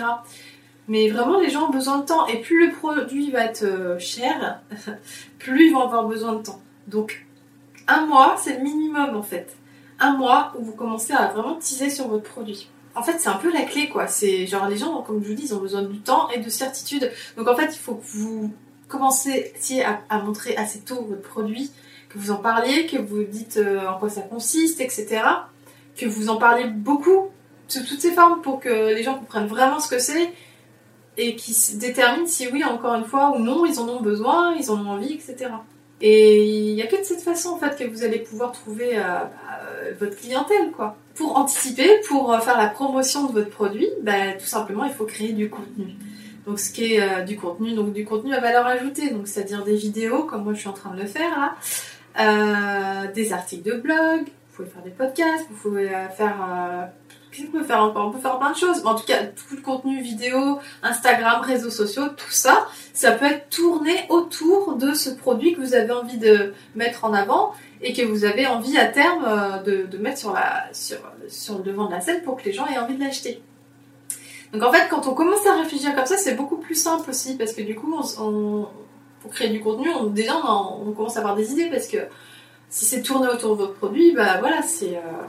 Mais 0.88 1.10
vraiment, 1.10 1.40
les 1.40 1.50
gens 1.50 1.68
ont 1.68 1.72
besoin 1.72 2.00
de 2.00 2.06
temps. 2.06 2.26
Et 2.28 2.40
plus 2.40 2.68
le 2.68 2.74
produit 2.74 3.30
va 3.30 3.44
être 3.44 3.64
euh, 3.64 4.00
cher, 4.00 4.62
plus 5.40 5.68
ils 5.68 5.74
vont 5.74 5.82
avoir 5.82 6.08
besoin 6.08 6.34
de 6.34 6.44
temps. 6.44 6.62
Donc, 6.88 7.26
un 7.88 8.06
mois, 8.06 8.38
c'est 8.38 8.58
le 8.58 8.64
minimum 8.64 9.16
en 9.16 9.24
fait. 9.24 9.56
Un 10.00 10.16
mois 10.16 10.54
où 10.58 10.64
vous 10.64 10.74
commencez 10.74 11.14
à 11.14 11.28
vraiment 11.28 11.56
teaser 11.56 11.90
sur 11.90 12.08
votre 12.08 12.24
produit. 12.24 12.70
En 12.96 13.04
fait, 13.04 13.20
c'est 13.20 13.30
un 13.30 13.38
peu 13.38 13.52
la 13.52 13.64
clé, 13.64 13.90
quoi. 13.90 14.08
C'est 14.08 14.48
genre 14.48 14.68
les 14.68 14.78
gens, 14.78 15.02
comme 15.02 15.22
je 15.22 15.28
vous 15.28 15.36
dis, 15.36 15.44
ils 15.44 15.54
ont 15.54 15.60
besoin 15.60 15.84
du 15.84 16.00
temps 16.00 16.30
et 16.30 16.40
de 16.40 16.50
certitude. 16.50 17.12
Donc 17.36 17.48
en 17.48 17.56
fait, 17.56 17.68
il 17.74 17.78
faut 17.78 17.96
que 17.96 18.06
vous 18.06 18.54
commenciez 18.88 19.84
à, 19.84 20.02
à 20.10 20.20
montrer 20.20 20.56
assez 20.56 20.80
tôt 20.80 21.06
votre 21.08 21.22
produit, 21.22 21.72
que 22.10 22.18
vous 22.18 22.32
en 22.32 22.38
parliez, 22.38 22.86
que 22.86 22.98
vous 22.98 23.24
dites 23.24 23.58
euh, 23.58 23.88
en 23.88 23.98
quoi 23.98 24.10
ça 24.10 24.22
consiste, 24.22 24.82
etc. 24.82 25.22
Que 25.96 26.06
vous 26.06 26.30
en 26.30 26.38
parliez 26.38 26.66
beaucoup 26.66 27.30
sous 27.68 27.84
toutes 27.84 28.00
ces 28.00 28.12
formes 28.12 28.42
pour 28.42 28.60
que 28.60 28.94
les 28.94 29.04
gens 29.04 29.16
comprennent 29.16 29.48
vraiment 29.48 29.80
ce 29.80 29.90
que 29.90 30.00
c'est 30.00 30.32
et 31.18 31.36
qui 31.36 31.54
déterminent 31.76 32.28
si 32.28 32.48
oui, 32.48 32.64
encore 32.64 32.94
une 32.94 33.06
fois, 33.06 33.36
ou 33.36 33.40
non, 33.40 33.66
ils 33.66 33.80
en 33.80 33.90
ont 33.90 34.02
besoin, 34.02 34.56
ils 34.56 34.70
en 34.70 34.86
ont 34.86 34.92
envie, 34.92 35.14
etc. 35.14 35.50
Et 36.00 36.46
il 36.46 36.76
n'y 36.76 36.82
a 36.84 36.88
que 36.88 36.96
de 36.96 37.04
cette 37.04 37.22
façon, 37.22 37.50
en 37.50 37.58
fait, 37.58 37.76
que 37.76 37.90
vous 37.90 38.04
allez 38.04 38.20
pouvoir 38.20 38.52
trouver 38.52 38.98
euh, 38.98 39.02
bah, 39.02 39.60
votre 40.00 40.16
clientèle, 40.16 40.72
quoi. 40.72 40.96
Pour 41.16 41.36
anticiper, 41.36 41.90
pour 42.08 42.32
euh, 42.32 42.40
faire 42.40 42.56
la 42.56 42.68
promotion 42.68 43.26
de 43.26 43.32
votre 43.32 43.50
produit, 43.50 43.90
bah, 44.04 44.34
tout 44.40 44.46
simplement, 44.46 44.86
il 44.86 44.94
faut 44.94 45.06
créer 45.06 45.34
du 45.34 45.50
contenu. 45.50 45.96
Donc, 46.46 46.60
ce 46.60 46.72
qui 46.72 46.94
est 46.94 47.26
du 47.26 47.36
contenu, 47.36 47.74
donc 47.74 47.92
du 47.94 48.06
contenu 48.06 48.34
à 48.34 48.40
valeur 48.40 48.68
ajoutée, 48.68 49.10
donc 49.10 49.28
c'est-à-dire 49.28 49.64
des 49.64 49.76
vidéos, 49.76 50.24
comme 50.24 50.44
moi 50.46 50.54
je 50.54 50.60
suis 50.60 50.70
en 50.70 50.74
train 50.74 50.94
de 50.94 51.02
le 51.02 51.08
faire 51.08 51.32
là, 51.32 51.56
euh, 52.20 53.12
des 53.14 53.34
articles 53.34 53.64
de 53.64 53.78
blog, 53.78 54.22
vous 54.26 54.56
pouvez 54.56 54.70
faire 54.70 54.82
des 54.84 54.92
podcasts, 54.92 55.46
vous 55.50 55.56
pouvez 55.56 55.94
euh, 55.94 56.10
faire 56.10 56.36
euh, 56.50 56.86
Qu'est-ce 57.32 57.48
qu'on 57.48 57.60
peut 57.60 57.64
faire 57.64 57.84
encore? 57.84 58.08
On 58.08 58.12
peut 58.12 58.20
faire 58.20 58.40
plein 58.40 58.52
de 58.52 58.58
choses. 58.58 58.82
En 58.86 58.96
tout 58.96 59.06
cas, 59.06 59.24
tout 59.26 59.56
le 59.56 59.62
contenu 59.62 60.02
vidéo, 60.02 60.58
Instagram, 60.82 61.42
réseaux 61.42 61.70
sociaux, 61.70 62.08
tout 62.16 62.32
ça, 62.32 62.68
ça 62.94 63.12
peut 63.12 63.26
être 63.26 63.50
tourné 63.50 63.92
autour 64.10 64.76
de 64.76 64.94
ce 64.94 65.12
produit 65.12 65.54
que 65.54 65.62
vous 65.62 65.76
avez 65.76 65.92
envie 65.92 66.18
de 66.18 66.54
mettre 66.74 67.06
en 67.06 67.14
avant 67.14 67.54
et 67.82 67.94
que 67.94 68.02
vous 68.02 68.26
avez 68.26 68.48
envie 68.48 68.78
à 68.78 68.86
terme 68.86 69.62
de, 69.64 69.98
mettre 69.98 70.18
sur, 70.18 70.34
le 71.58 71.64
devant 71.64 71.86
de 71.86 71.92
la 71.92 72.02
scène 72.02 72.24
pour 72.24 72.38
que 72.38 72.46
les 72.46 72.54
gens 72.54 72.66
aient 72.66 72.80
envie 72.80 72.96
de 72.96 73.04
l'acheter. 73.04 73.44
Donc 74.54 74.64
en 74.64 74.72
fait, 74.72 74.88
quand 74.90 75.06
on 75.06 75.14
commence 75.14 75.46
à 75.46 75.58
réfléchir 75.58 75.94
comme 75.94 76.06
ça, 76.06 76.18
c'est 76.18 76.36
beaucoup 76.36 76.58
plus 76.58 76.76
simple 76.76 77.10
aussi 77.10 77.36
parce 77.36 77.54
que 77.54 77.62
du 77.62 77.76
coup, 77.76 77.94
on- 78.20 78.68
pour 79.28 79.36
créer 79.36 79.50
du 79.50 79.60
contenu, 79.60 79.90
on, 79.90 80.06
déjà 80.06 80.38
on, 80.38 80.92
commence 80.94 81.18
à 81.18 81.20
avoir 81.20 81.36
des 81.36 81.52
idées 81.52 81.70
parce 81.70 81.88
que 81.88 81.98
si 82.70 82.86
c'est 82.86 83.02
tourné 83.02 83.28
autour 83.28 83.58
de 83.58 83.64
votre 83.64 83.74
produit, 83.74 84.14
bah 84.14 84.38
voilà, 84.40 84.62
c'est 84.62 84.96
euh, 84.96 85.26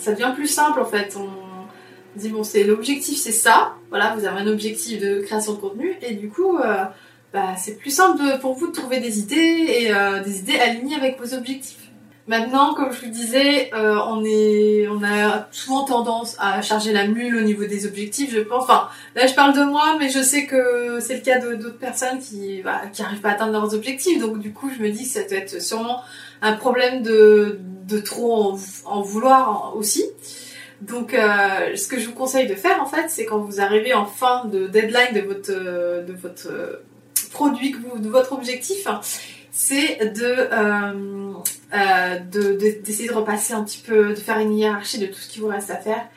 ça 0.00 0.12
devient 0.12 0.32
plus 0.34 0.48
simple 0.48 0.80
en 0.80 0.84
fait. 0.84 1.16
On 1.16 2.18
dit 2.18 2.30
bon, 2.30 2.42
c'est 2.42 2.64
l'objectif, 2.64 3.16
c'est 3.16 3.32
ça. 3.32 3.74
Voilà, 3.90 4.14
vous 4.16 4.24
avez 4.24 4.40
un 4.40 4.46
objectif 4.48 5.00
de 5.00 5.20
création 5.20 5.52
de 5.52 5.58
contenu 5.58 5.96
et 6.02 6.14
du 6.14 6.28
coup, 6.28 6.56
euh, 6.58 6.84
bah, 7.32 7.54
c'est 7.56 7.78
plus 7.78 7.90
simple 7.90 8.22
pour 8.40 8.54
vous 8.54 8.68
de 8.68 8.72
trouver 8.72 8.98
des 8.98 9.20
idées 9.20 9.36
et 9.36 9.94
euh, 9.94 10.20
des 10.20 10.40
idées 10.40 10.58
alignées 10.58 10.96
avec 10.96 11.20
vos 11.20 11.32
objectifs. 11.32 11.87
Maintenant, 12.28 12.74
comme 12.74 12.92
je 12.92 13.06
vous 13.06 13.10
disais, 13.10 13.70
euh, 13.72 13.98
on 14.06 14.22
est, 14.22 14.86
on 14.88 15.02
a 15.02 15.48
souvent 15.50 15.84
tendance 15.84 16.36
à 16.38 16.60
charger 16.60 16.92
la 16.92 17.06
mule 17.06 17.34
au 17.36 17.40
niveau 17.40 17.64
des 17.64 17.86
objectifs. 17.86 18.30
Je 18.30 18.40
pense, 18.40 18.64
enfin, 18.64 18.90
là 19.16 19.26
je 19.26 19.32
parle 19.32 19.54
de 19.54 19.64
moi, 19.64 19.96
mais 19.98 20.10
je 20.10 20.22
sais 20.22 20.44
que 20.44 21.00
c'est 21.00 21.14
le 21.14 21.22
cas 21.22 21.38
d'autres 21.38 21.78
personnes 21.78 22.18
qui, 22.18 22.60
bah, 22.62 22.82
qui 22.92 23.00
arrivent 23.00 23.22
pas 23.22 23.30
à 23.30 23.32
atteindre 23.32 23.52
leurs 23.52 23.74
objectifs. 23.74 24.20
Donc 24.20 24.40
du 24.40 24.52
coup, 24.52 24.70
je 24.76 24.82
me 24.82 24.90
dis 24.90 25.04
que 25.04 25.08
ça 25.08 25.22
doit 25.22 25.38
être 25.38 25.62
sûrement 25.62 26.02
un 26.42 26.52
problème 26.52 27.02
de, 27.02 27.60
de 27.88 27.98
trop 27.98 28.58
en, 28.84 29.00
vouloir 29.00 29.74
aussi. 29.74 30.04
Donc, 30.82 31.14
euh, 31.14 31.74
ce 31.76 31.88
que 31.88 31.98
je 31.98 32.06
vous 32.06 32.14
conseille 32.14 32.46
de 32.46 32.54
faire, 32.54 32.80
en 32.80 32.86
fait, 32.86 33.06
c'est 33.08 33.24
quand 33.24 33.38
vous 33.38 33.60
arrivez 33.60 33.94
en 33.94 34.04
fin 34.04 34.44
de 34.44 34.68
deadline 34.68 35.14
de 35.14 35.20
votre, 35.22 35.50
de 35.50 36.12
votre 36.12 36.82
produit, 37.32 37.74
de 37.96 38.08
votre 38.08 38.32
objectif, 38.32 38.86
c'est 39.50 40.12
de, 40.14 40.48
euh, 40.52 41.32
euh, 41.74 42.18
de, 42.18 42.52
de- 42.54 42.82
d'essayer 42.82 43.08
de 43.08 43.14
repasser 43.14 43.52
un 43.52 43.62
petit 43.64 43.82
peu, 43.86 44.10
de 44.10 44.14
faire 44.14 44.38
une 44.38 44.56
hiérarchie 44.56 44.98
de 44.98 45.06
tout 45.06 45.18
ce 45.18 45.28
qui 45.28 45.40
vous 45.40 45.48
reste 45.48 45.70
à 45.70 45.76
faire 45.76 46.08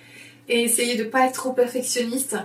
et 0.47 0.63
essayer 0.63 0.95
de 0.97 1.03
pas 1.03 1.25
être 1.27 1.33
trop 1.33 1.53
perfectionniste 1.53 2.37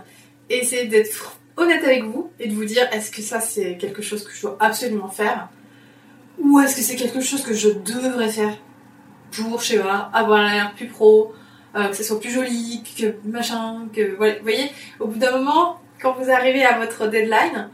et 0.51 0.59
essayer 0.59 0.87
d'être 0.87 1.39
honnête 1.57 1.83
avec 1.85 2.05
vous 2.05 2.31
et 2.39 2.49
de 2.49 2.55
vous 2.55 2.65
dire 2.65 2.87
est-ce 2.93 3.11
que 3.11 3.23
ça 3.23 3.41
c'est 3.41 3.77
quelque 3.77 4.03
chose 4.03 4.25
que 4.25 4.33
je 4.35 4.43
dois 4.43 4.57
absolument 4.61 5.09
faire 5.09 5.49
ou 6.39 6.61
est-ce 6.61 6.77
que 6.77 6.83
c'est 6.83 6.97
quelque 6.97 7.21
chose 7.21 7.43
que 7.43 7.55
je 7.55 7.71
devrais 7.71 8.29
faire 8.29 8.55
pour, 9.33 9.61
je 9.61 9.67
sais 9.67 9.79
pas, 9.79 10.11
avoir 10.13 10.43
l'air 10.45 10.75
plus 10.75 10.87
pro, 10.87 11.33
euh, 11.75 11.89
que 11.89 11.97
ce 11.97 12.03
soit 12.05 12.21
plus 12.21 12.31
joli, 12.31 12.83
que 12.99 13.15
machin, 13.25 13.89
que 13.93 14.11
vous 14.13 14.43
voyez, 14.43 14.71
au 15.01 15.07
bout 15.09 15.19
d'un 15.19 15.33
moment, 15.39 15.81
quand 16.01 16.13
vous 16.13 16.31
arrivez 16.31 16.65
à 16.65 16.79
votre 16.79 17.07
deadline, 17.09 17.69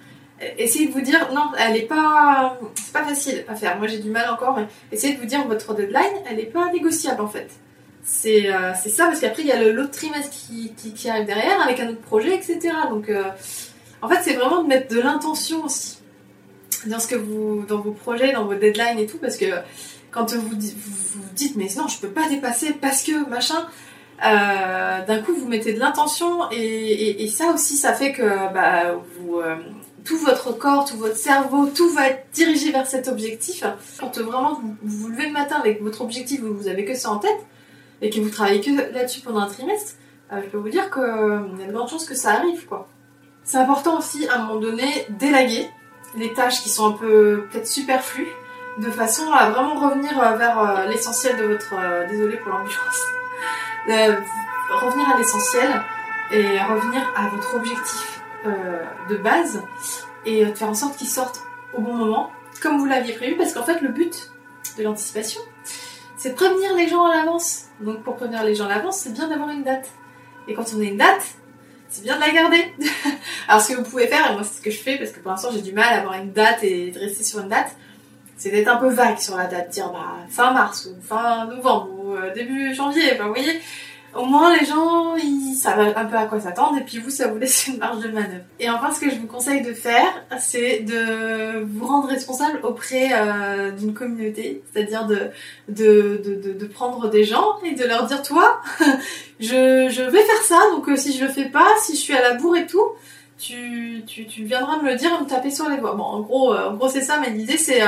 essayez 0.59 0.87
de 0.87 0.93
vous 0.93 1.01
dire 1.01 1.29
non, 1.33 1.51
elle 1.59 1.77
est 1.77 1.87
pas, 1.87 2.59
c'est 2.75 2.93
pas 2.93 3.05
facile 3.05 3.45
à 3.49 3.55
faire. 3.55 3.79
Moi 3.79 3.87
j'ai 3.87 3.99
du 3.99 4.11
mal 4.11 4.29
encore, 4.31 4.57
mais 4.57 4.67
essayez 4.91 5.15
de 5.15 5.21
vous 5.21 5.27
dire 5.27 5.47
votre 5.47 5.75
deadline, 5.75 6.03
elle 6.29 6.41
est 6.41 6.47
pas 6.47 6.71
négociable 6.73 7.21
en 7.21 7.29
fait. 7.29 7.49
C'est 8.05 8.53
euh, 8.53 8.75
ça 8.75 9.07
parce 9.07 9.21
qu'après 9.21 9.43
il 9.43 9.49
y 9.49 9.53
a 9.53 9.63
l'autre 9.63 9.93
trimestre 9.93 10.31
qui, 10.31 10.73
qui, 10.75 11.09
arrive 11.09 11.27
derrière 11.27 11.61
avec 11.63 11.79
un 11.81 11.89
autre 11.89 12.01
projet, 12.01 12.35
etc. 12.35 12.59
Donc 12.91 13.09
euh, 13.09 13.25
en 14.01 14.09
fait 14.09 14.19
c'est 14.23 14.35
vraiment 14.35 14.63
de 14.63 14.69
mettre 14.69 14.93
de 14.93 15.01
l'intention 15.01 15.65
aussi 15.65 15.99
dans 16.87 16.99
ce 16.99 17.07
que 17.07 17.15
vous, 17.15 17.65
dans 17.69 17.81
vos 17.81 17.93
projets, 17.93 18.33
dans 18.33 18.45
vos 18.45 18.55
deadlines 18.55 18.99
et 18.99 19.07
tout, 19.07 19.19
parce 19.19 19.37
que 19.37 19.47
quand 20.11 20.35
vous 20.35 20.49
vous, 20.49 21.23
dites 21.35 21.57
mais 21.57 21.69
non 21.77 21.87
je 21.87 21.99
peux 22.01 22.09
pas 22.09 22.29
dépasser 22.29 22.73
parce 22.73 23.03
que 23.03 23.29
machin, 23.29 23.67
euh, 24.25 25.05
d'un 25.07 25.23
coup 25.23 25.35
vous 25.35 25.49
mettez 25.49 25.73
de 25.73 25.79
l'intention 25.79 26.51
et, 26.51 26.57
et, 26.57 27.23
et 27.23 27.29
ça 27.29 27.53
aussi 27.53 27.77
ça 27.77 27.93
fait 27.93 28.13
que 28.13 28.53
bah, 28.53 28.95
vous 29.17 29.39
euh, 29.39 29.57
tout 30.05 30.19
votre 30.19 30.53
corps, 30.53 30.85
tout 30.85 30.97
votre 30.97 31.17
cerveau, 31.17 31.67
tout 31.67 31.89
va 31.91 32.09
être 32.09 32.27
dirigé 32.33 32.73
vers 32.73 32.87
cet 32.87 33.09
objectif. 33.09 33.65
Quand 33.99 34.19
euh, 34.19 34.23
vraiment 34.23 34.55
vous 34.55 34.77
vous, 34.83 35.09
levez 35.09 35.27
le 35.27 35.33
matin 35.33 35.57
avec 35.57 35.83
votre 35.83 36.03
objectif, 36.03 36.41
vous, 36.41 36.55
vous 36.55 36.69
avez 36.69 36.85
que 36.85 36.95
ça 36.95 37.11
en 37.11 37.19
tête 37.19 37.47
et 38.01 38.11
que 38.11 38.21
vous 38.21 38.31
travaillez 38.31 38.61
que 38.61 38.93
là-dessus 38.93 39.21
pendant 39.21 39.41
un 39.41 39.47
trimestre, 39.47 39.95
euh, 40.33 40.41
je 40.45 40.49
peux 40.49 40.59
vous 40.59 40.69
dire 40.69 40.91
qu'il 40.91 41.03
y 41.03 41.65
a 41.65 41.67
de 41.67 41.73
grandes 41.73 41.89
chances 41.89 42.07
que 42.07 42.15
ça 42.15 42.35
arrive. 42.35 42.67
C'est 43.45 43.59
important 43.59 43.99
aussi 43.99 44.27
à 44.29 44.37
un 44.37 44.39
moment 44.45 44.61
donné 44.61 45.07
d'élaguer 45.11 45.69
les 46.17 46.33
tâches 46.33 46.63
qui 46.63 46.69
sont 46.69 46.89
un 46.89 46.93
peu 46.93 47.47
peut-être 47.51 47.67
superflues 47.67 48.29
de 48.79 48.91
façon 48.91 49.31
à 49.33 49.51
vraiment 49.51 49.75
revenir 49.75 50.13
vers 50.37 50.87
l'essentiel 50.89 51.37
de 51.37 51.45
votre... 51.45 51.75
désolé 52.09 52.37
pour 52.39 52.51
l'ambulance. 52.51 53.03
revenir 54.71 55.09
à 55.11 55.19
l'essentiel 55.19 55.71
et 56.31 56.59
revenir 56.63 57.03
à 57.17 57.29
votre 57.29 57.57
objectif 57.57 58.12
de 58.45 59.17
base 59.17 59.63
et 60.27 60.45
faire 60.47 60.69
en 60.69 60.75
sorte 60.75 60.97
qu'il 60.97 61.09
sorte 61.09 61.41
au 61.75 61.81
bon 61.81 61.95
moment, 61.95 62.31
comme 62.61 62.79
vous 62.79 62.85
l'aviez 62.85 63.15
prévu, 63.15 63.37
parce 63.37 63.53
qu'en 63.53 63.65
fait 63.65 63.81
le 63.81 63.89
but 63.89 64.31
de 64.79 64.83
l'anticipation, 64.83 65.41
c'est 66.17 66.31
de 66.31 66.35
prévenir 66.35 66.75
les 66.77 66.89
gens 66.89 67.05
à 67.05 67.17
l'avance. 67.17 67.67
Donc 67.81 68.03
pour 68.03 68.17
prévenir 68.17 68.45
les 68.45 68.55
gens 68.55 68.67
à 68.67 68.69
l'avance, 68.69 68.99
c'est 68.99 69.13
bien 69.13 69.29
d'avoir 69.29 69.51
une 69.51 69.65
date. 69.65 69.89
Et 70.49 70.55
quand 70.55 70.65
on 70.77 70.81
a 70.81 70.85
une 70.85 70.97
date, 70.97 71.23
c'est 71.89 72.03
bien 72.03 72.17
de 72.17 72.21
la 72.21 72.31
garder. 72.31 72.73
Alors 73.49 73.61
ce 73.61 73.73
que 73.73 73.79
vous 73.79 73.89
pouvez 73.89 74.07
faire, 74.07 74.31
et 74.31 74.35
moi 74.35 74.43
c'est 74.45 74.59
ce 74.59 74.63
que 74.63 74.71
je 74.71 74.79
fais, 74.79 74.97
parce 74.99 75.11
que 75.11 75.21
pour 75.21 75.31
l'instant 75.31 75.51
j'ai 75.53 75.63
du 75.63 75.73
mal 75.73 75.93
à 75.93 76.01
avoir 76.01 76.15
une 76.15 76.33
date 76.33 76.63
et 76.63 76.91
de 76.91 76.99
rester 76.99 77.25
sur 77.25 77.41
une 77.41 77.49
date, 77.49 77.75
c'est 78.37 78.51
d'être 78.51 78.69
un 78.69 78.77
peu 78.77 78.89
vague 78.89 79.19
sur 79.19 79.37
la 79.37 79.47
date, 79.47 79.71
dire 79.71 79.91
bah 79.91 80.17
fin 80.29 80.53
mars 80.53 80.87
ou 80.87 81.01
fin 81.03 81.47
novembre 81.47 81.91
ou 81.93 82.15
euh, 82.15 82.33
début 82.33 82.75
janvier, 82.75 83.15
bah, 83.19 83.25
vous 83.25 83.35
voyez, 83.35 83.61
au 84.15 84.25
moins 84.25 84.57
les 84.57 84.67
gens 84.67 85.17
ils 85.17 85.55
savent 85.55 85.95
un 85.97 86.05
peu 86.05 86.17
à 86.17 86.27
quoi 86.27 86.41
s'attendre 86.41 86.79
et 86.79 86.85
puis 86.85 86.99
vous 86.99 87.11
ça 87.11 87.29
vous 87.29 87.39
laisse 87.39 87.67
une 87.67 87.79
marge 87.79 88.01
de 88.01 88.09
manœuvre. 88.09 88.45
Et 88.61 88.69
enfin 88.69 88.93
ce 88.93 89.01
que 89.01 89.11
je 89.11 89.17
vous 89.17 89.27
conseille 89.27 89.63
de 89.63 89.73
faire 89.73 90.25
c'est 90.39 90.81
de 90.81 91.65
vous 91.65 91.87
rendre 91.87 92.09
responsable 92.09 92.61
auprès 92.63 93.11
euh, 93.13 93.71
d'une 93.71 93.95
communauté, 93.95 94.63
c'est-à-dire 94.73 95.07
de 95.07 95.31
de, 95.69 96.21
de, 96.25 96.53
de, 96.53 96.67
prendre 96.67 97.09
des 97.09 97.25
gens 97.25 97.59
et 97.65 97.75
de 97.75 97.85
leur 97.85 98.07
dire 98.07 98.23
toi 98.23 98.61
je, 99.41 99.89
je 99.91 100.03
vais 100.03 100.23
faire 100.23 100.43
ça 100.43 100.59
donc 100.73 100.89
euh, 100.89 100.97
si 100.97 101.17
je 101.17 101.25
le 101.25 101.31
fais 101.31 101.47
pas, 101.47 101.69
si 101.81 101.95
je 101.95 102.01
suis 102.01 102.15
à 102.15 102.23
la 102.23 102.35
bourre 102.35 102.57
et 102.57 102.67
tout, 102.67 102.87
tu, 103.39 104.03
tu, 104.07 104.27
tu 104.27 104.45
viendras 104.45 104.81
me 104.81 104.91
le 104.91 104.97
dire 104.97 105.11
et 105.19 105.23
me 105.23 105.29
taper 105.29 105.51
sur 105.51 105.69
les 105.69 105.79
doigts. 105.79 105.95
Bon 105.95 106.05
en 106.05 106.21
gros, 106.21 106.53
euh, 106.53 106.71
en 106.71 106.75
gros 106.75 106.89
c'est 106.89 107.03
ça 107.03 107.19
mais 107.21 107.31
l'idée 107.31 107.59
c'est 107.59 107.81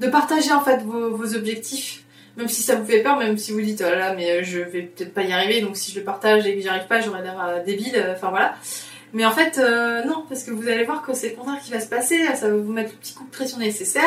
de 0.00 0.08
partager 0.08 0.52
en 0.52 0.60
fait 0.60 0.82
vos, 0.82 1.14
vos 1.14 1.34
objectifs 1.34 2.03
même 2.36 2.48
si 2.48 2.62
ça 2.62 2.76
vous 2.76 2.84
fait 2.84 3.02
peur, 3.02 3.16
même 3.18 3.38
si 3.38 3.52
vous 3.52 3.60
dites 3.60 3.82
oh 3.86 3.90
là 3.90 3.96
là 3.96 4.14
mais 4.14 4.30
euh, 4.30 4.42
je 4.42 4.58
vais 4.58 4.82
peut-être 4.82 5.14
pas 5.14 5.22
y 5.22 5.32
arriver, 5.32 5.60
donc 5.60 5.76
si 5.76 5.92
je 5.92 5.98
le 5.98 6.04
partage 6.04 6.46
et 6.46 6.56
que 6.56 6.60
j'y 6.60 6.68
arrive 6.68 6.86
pas, 6.86 7.00
j'aurais 7.00 7.22
l'air 7.22 7.40
euh, 7.40 7.62
débile. 7.64 7.96
Euh, 7.96 8.14
enfin 8.14 8.30
voilà. 8.30 8.54
Mais 9.12 9.24
en 9.24 9.30
fait 9.30 9.60
non, 10.06 10.24
parce 10.28 10.42
que 10.42 10.50
vous 10.50 10.66
allez 10.66 10.82
voir 10.82 11.02
que 11.02 11.14
c'est 11.14 11.30
le 11.30 11.36
contraire 11.36 11.60
qui 11.62 11.70
va 11.70 11.78
se 11.78 11.86
passer. 11.88 12.18
Ça 12.34 12.48
va 12.48 12.56
vous 12.56 12.72
mettre 12.72 12.90
le 12.90 12.96
petit 12.96 13.14
coup 13.14 13.24
de 13.24 13.30
pression 13.30 13.58
nécessaire. 13.58 14.02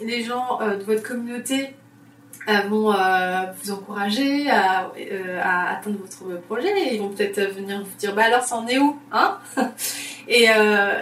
les 0.00 0.24
gens 0.24 0.58
de 0.58 0.82
votre 0.82 1.04
communauté 1.04 1.72
vont 2.68 2.94
vous 3.62 3.70
encourager 3.70 4.48
à, 4.50 4.92
atteindre 5.70 5.98
votre 5.98 6.40
projet 6.42 6.68
et 6.68 6.94
ils 6.94 7.00
vont 7.00 7.08
peut-être 7.08 7.40
venir 7.54 7.80
vous 7.80 7.96
dire 7.98 8.14
bah 8.14 8.24
alors 8.24 8.42
ça 8.42 8.56
en 8.56 8.66
est 8.66 8.78
où 8.78 8.96
hein 9.12 9.38
et, 10.28 10.46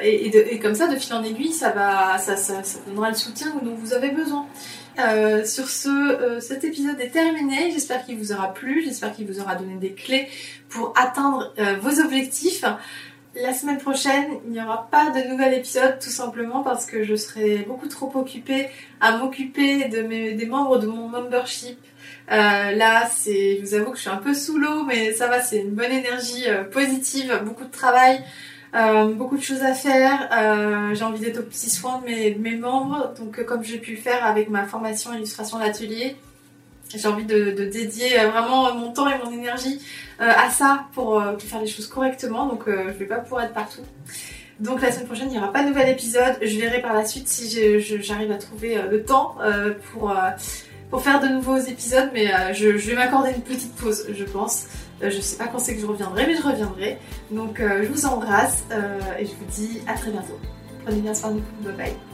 et, 0.02 0.58
comme 0.58 0.74
ça 0.74 0.86
de 0.86 0.96
fil 0.96 1.14
en 1.14 1.22
aiguille 1.22 1.52
ça 1.52 1.70
va 1.70 2.18
ça, 2.18 2.36
ça, 2.36 2.62
ça 2.62 2.78
donnera 2.86 3.10
le 3.10 3.16
soutien 3.16 3.52
dont 3.62 3.74
vous 3.74 3.92
avez 3.92 4.10
besoin 4.10 4.46
euh, 4.98 5.44
sur 5.44 5.68
ce, 5.68 5.88
euh, 5.88 6.40
cet 6.40 6.64
épisode 6.64 7.00
est 7.00 7.10
terminé. 7.10 7.70
J'espère 7.72 8.04
qu'il 8.04 8.16
vous 8.16 8.32
aura 8.32 8.52
plu. 8.52 8.82
J'espère 8.84 9.12
qu'il 9.14 9.26
vous 9.26 9.40
aura 9.40 9.56
donné 9.56 9.74
des 9.76 9.92
clés 9.92 10.28
pour 10.68 10.92
atteindre 10.96 11.52
euh, 11.58 11.76
vos 11.80 12.00
objectifs. 12.00 12.64
La 13.36 13.52
semaine 13.52 13.78
prochaine, 13.78 14.26
il 14.46 14.52
n'y 14.52 14.62
aura 14.62 14.88
pas 14.90 15.10
de 15.10 15.28
nouvel 15.28 15.54
épisode 15.54 15.98
tout 15.98 16.10
simplement 16.10 16.62
parce 16.62 16.86
que 16.86 17.02
je 17.02 17.16
serai 17.16 17.58
beaucoup 17.66 17.88
trop 17.88 18.10
occupée 18.14 18.68
à 19.00 19.16
m'occuper 19.16 19.88
de 19.88 20.02
des 20.36 20.46
membres 20.46 20.78
de 20.78 20.86
mon 20.86 21.08
membership. 21.08 21.78
là, 22.28 23.08
c'est, 23.12 23.56
je 23.56 23.60
vous 23.60 23.74
avoue 23.74 23.90
que 23.90 23.96
je 23.96 24.02
suis 24.02 24.10
un 24.10 24.18
peu 24.18 24.34
sous 24.34 24.56
l'eau, 24.56 24.84
mais 24.84 25.12
ça 25.14 25.26
va, 25.26 25.42
c'est 25.42 25.58
une 25.58 25.74
bonne 25.74 25.90
énergie 25.90 26.44
positive, 26.70 27.40
beaucoup 27.44 27.64
de 27.64 27.72
travail. 27.72 28.22
Euh, 28.74 29.14
beaucoup 29.14 29.36
de 29.36 29.42
choses 29.42 29.62
à 29.62 29.72
faire. 29.72 30.28
Euh, 30.32 30.94
j'ai 30.94 31.04
envie 31.04 31.20
d'être 31.20 31.38
au 31.38 31.42
petit 31.42 31.70
soin 31.70 32.00
de 32.00 32.06
mes, 32.06 32.34
mes 32.34 32.56
membres. 32.56 33.14
Donc, 33.16 33.38
euh, 33.38 33.44
comme 33.44 33.62
j'ai 33.62 33.78
pu 33.78 33.92
le 33.92 33.96
faire 33.96 34.24
avec 34.24 34.50
ma 34.50 34.64
formation 34.66 35.14
illustration 35.14 35.60
d'atelier, 35.60 36.16
j'ai 36.98 37.08
envie 37.08 37.24
de, 37.24 37.50
dédier 37.50 38.18
vraiment 38.26 38.74
mon 38.74 38.92
temps 38.92 39.08
et 39.08 39.18
mon 39.24 39.32
énergie 39.32 39.80
à 40.18 40.50
ça 40.50 40.86
pour, 40.92 41.22
faire 41.38 41.60
les 41.60 41.66
choses 41.66 41.86
correctement. 41.86 42.46
Donc, 42.46 42.64
je 42.66 42.98
vais 42.98 43.06
pas 43.06 43.18
pouvoir 43.18 43.44
être 43.44 43.54
partout. 43.54 43.82
Donc 44.60 44.80
la 44.80 44.92
semaine 44.92 45.06
prochaine, 45.06 45.26
il 45.28 45.32
n'y 45.32 45.38
aura 45.38 45.52
pas 45.52 45.64
de 45.64 45.68
nouvel 45.68 45.88
épisode. 45.88 46.36
Je 46.40 46.58
verrai 46.58 46.80
par 46.80 46.94
la 46.94 47.04
suite 47.04 47.26
si 47.26 47.80
j'arrive 48.02 48.30
à 48.30 48.36
trouver 48.36 48.78
le 48.88 49.04
temps 49.04 49.36
pour, 49.92 50.14
pour 50.90 51.02
faire 51.02 51.20
de 51.20 51.28
nouveaux 51.28 51.58
épisodes. 51.58 52.10
Mais 52.14 52.30
je, 52.54 52.68
vais 52.68 52.94
m'accorder 52.94 53.30
une 53.30 53.42
petite 53.42 53.74
pause, 53.74 54.06
je 54.12 54.24
pense. 54.24 54.66
Euh, 55.02 55.10
je 55.10 55.20
sais 55.20 55.36
pas 55.36 55.48
quand 55.48 55.58
c'est 55.58 55.74
que 55.74 55.80
je 55.80 55.86
reviendrai, 55.86 56.26
mais 56.26 56.36
je 56.36 56.42
reviendrai. 56.42 56.98
Donc 57.30 57.60
euh, 57.60 57.82
je 57.82 57.88
vous 57.88 58.06
embrasse 58.06 58.64
euh, 58.70 58.98
et 59.18 59.26
je 59.26 59.30
vous 59.30 59.46
dis 59.50 59.80
à 59.86 59.94
très 59.94 60.10
bientôt. 60.10 60.38
Prenez 60.84 61.00
bien 61.00 61.14
soin 61.14 61.30
de 61.30 61.36
vous. 61.36 61.64
Bye 61.68 61.76
bye. 61.76 62.13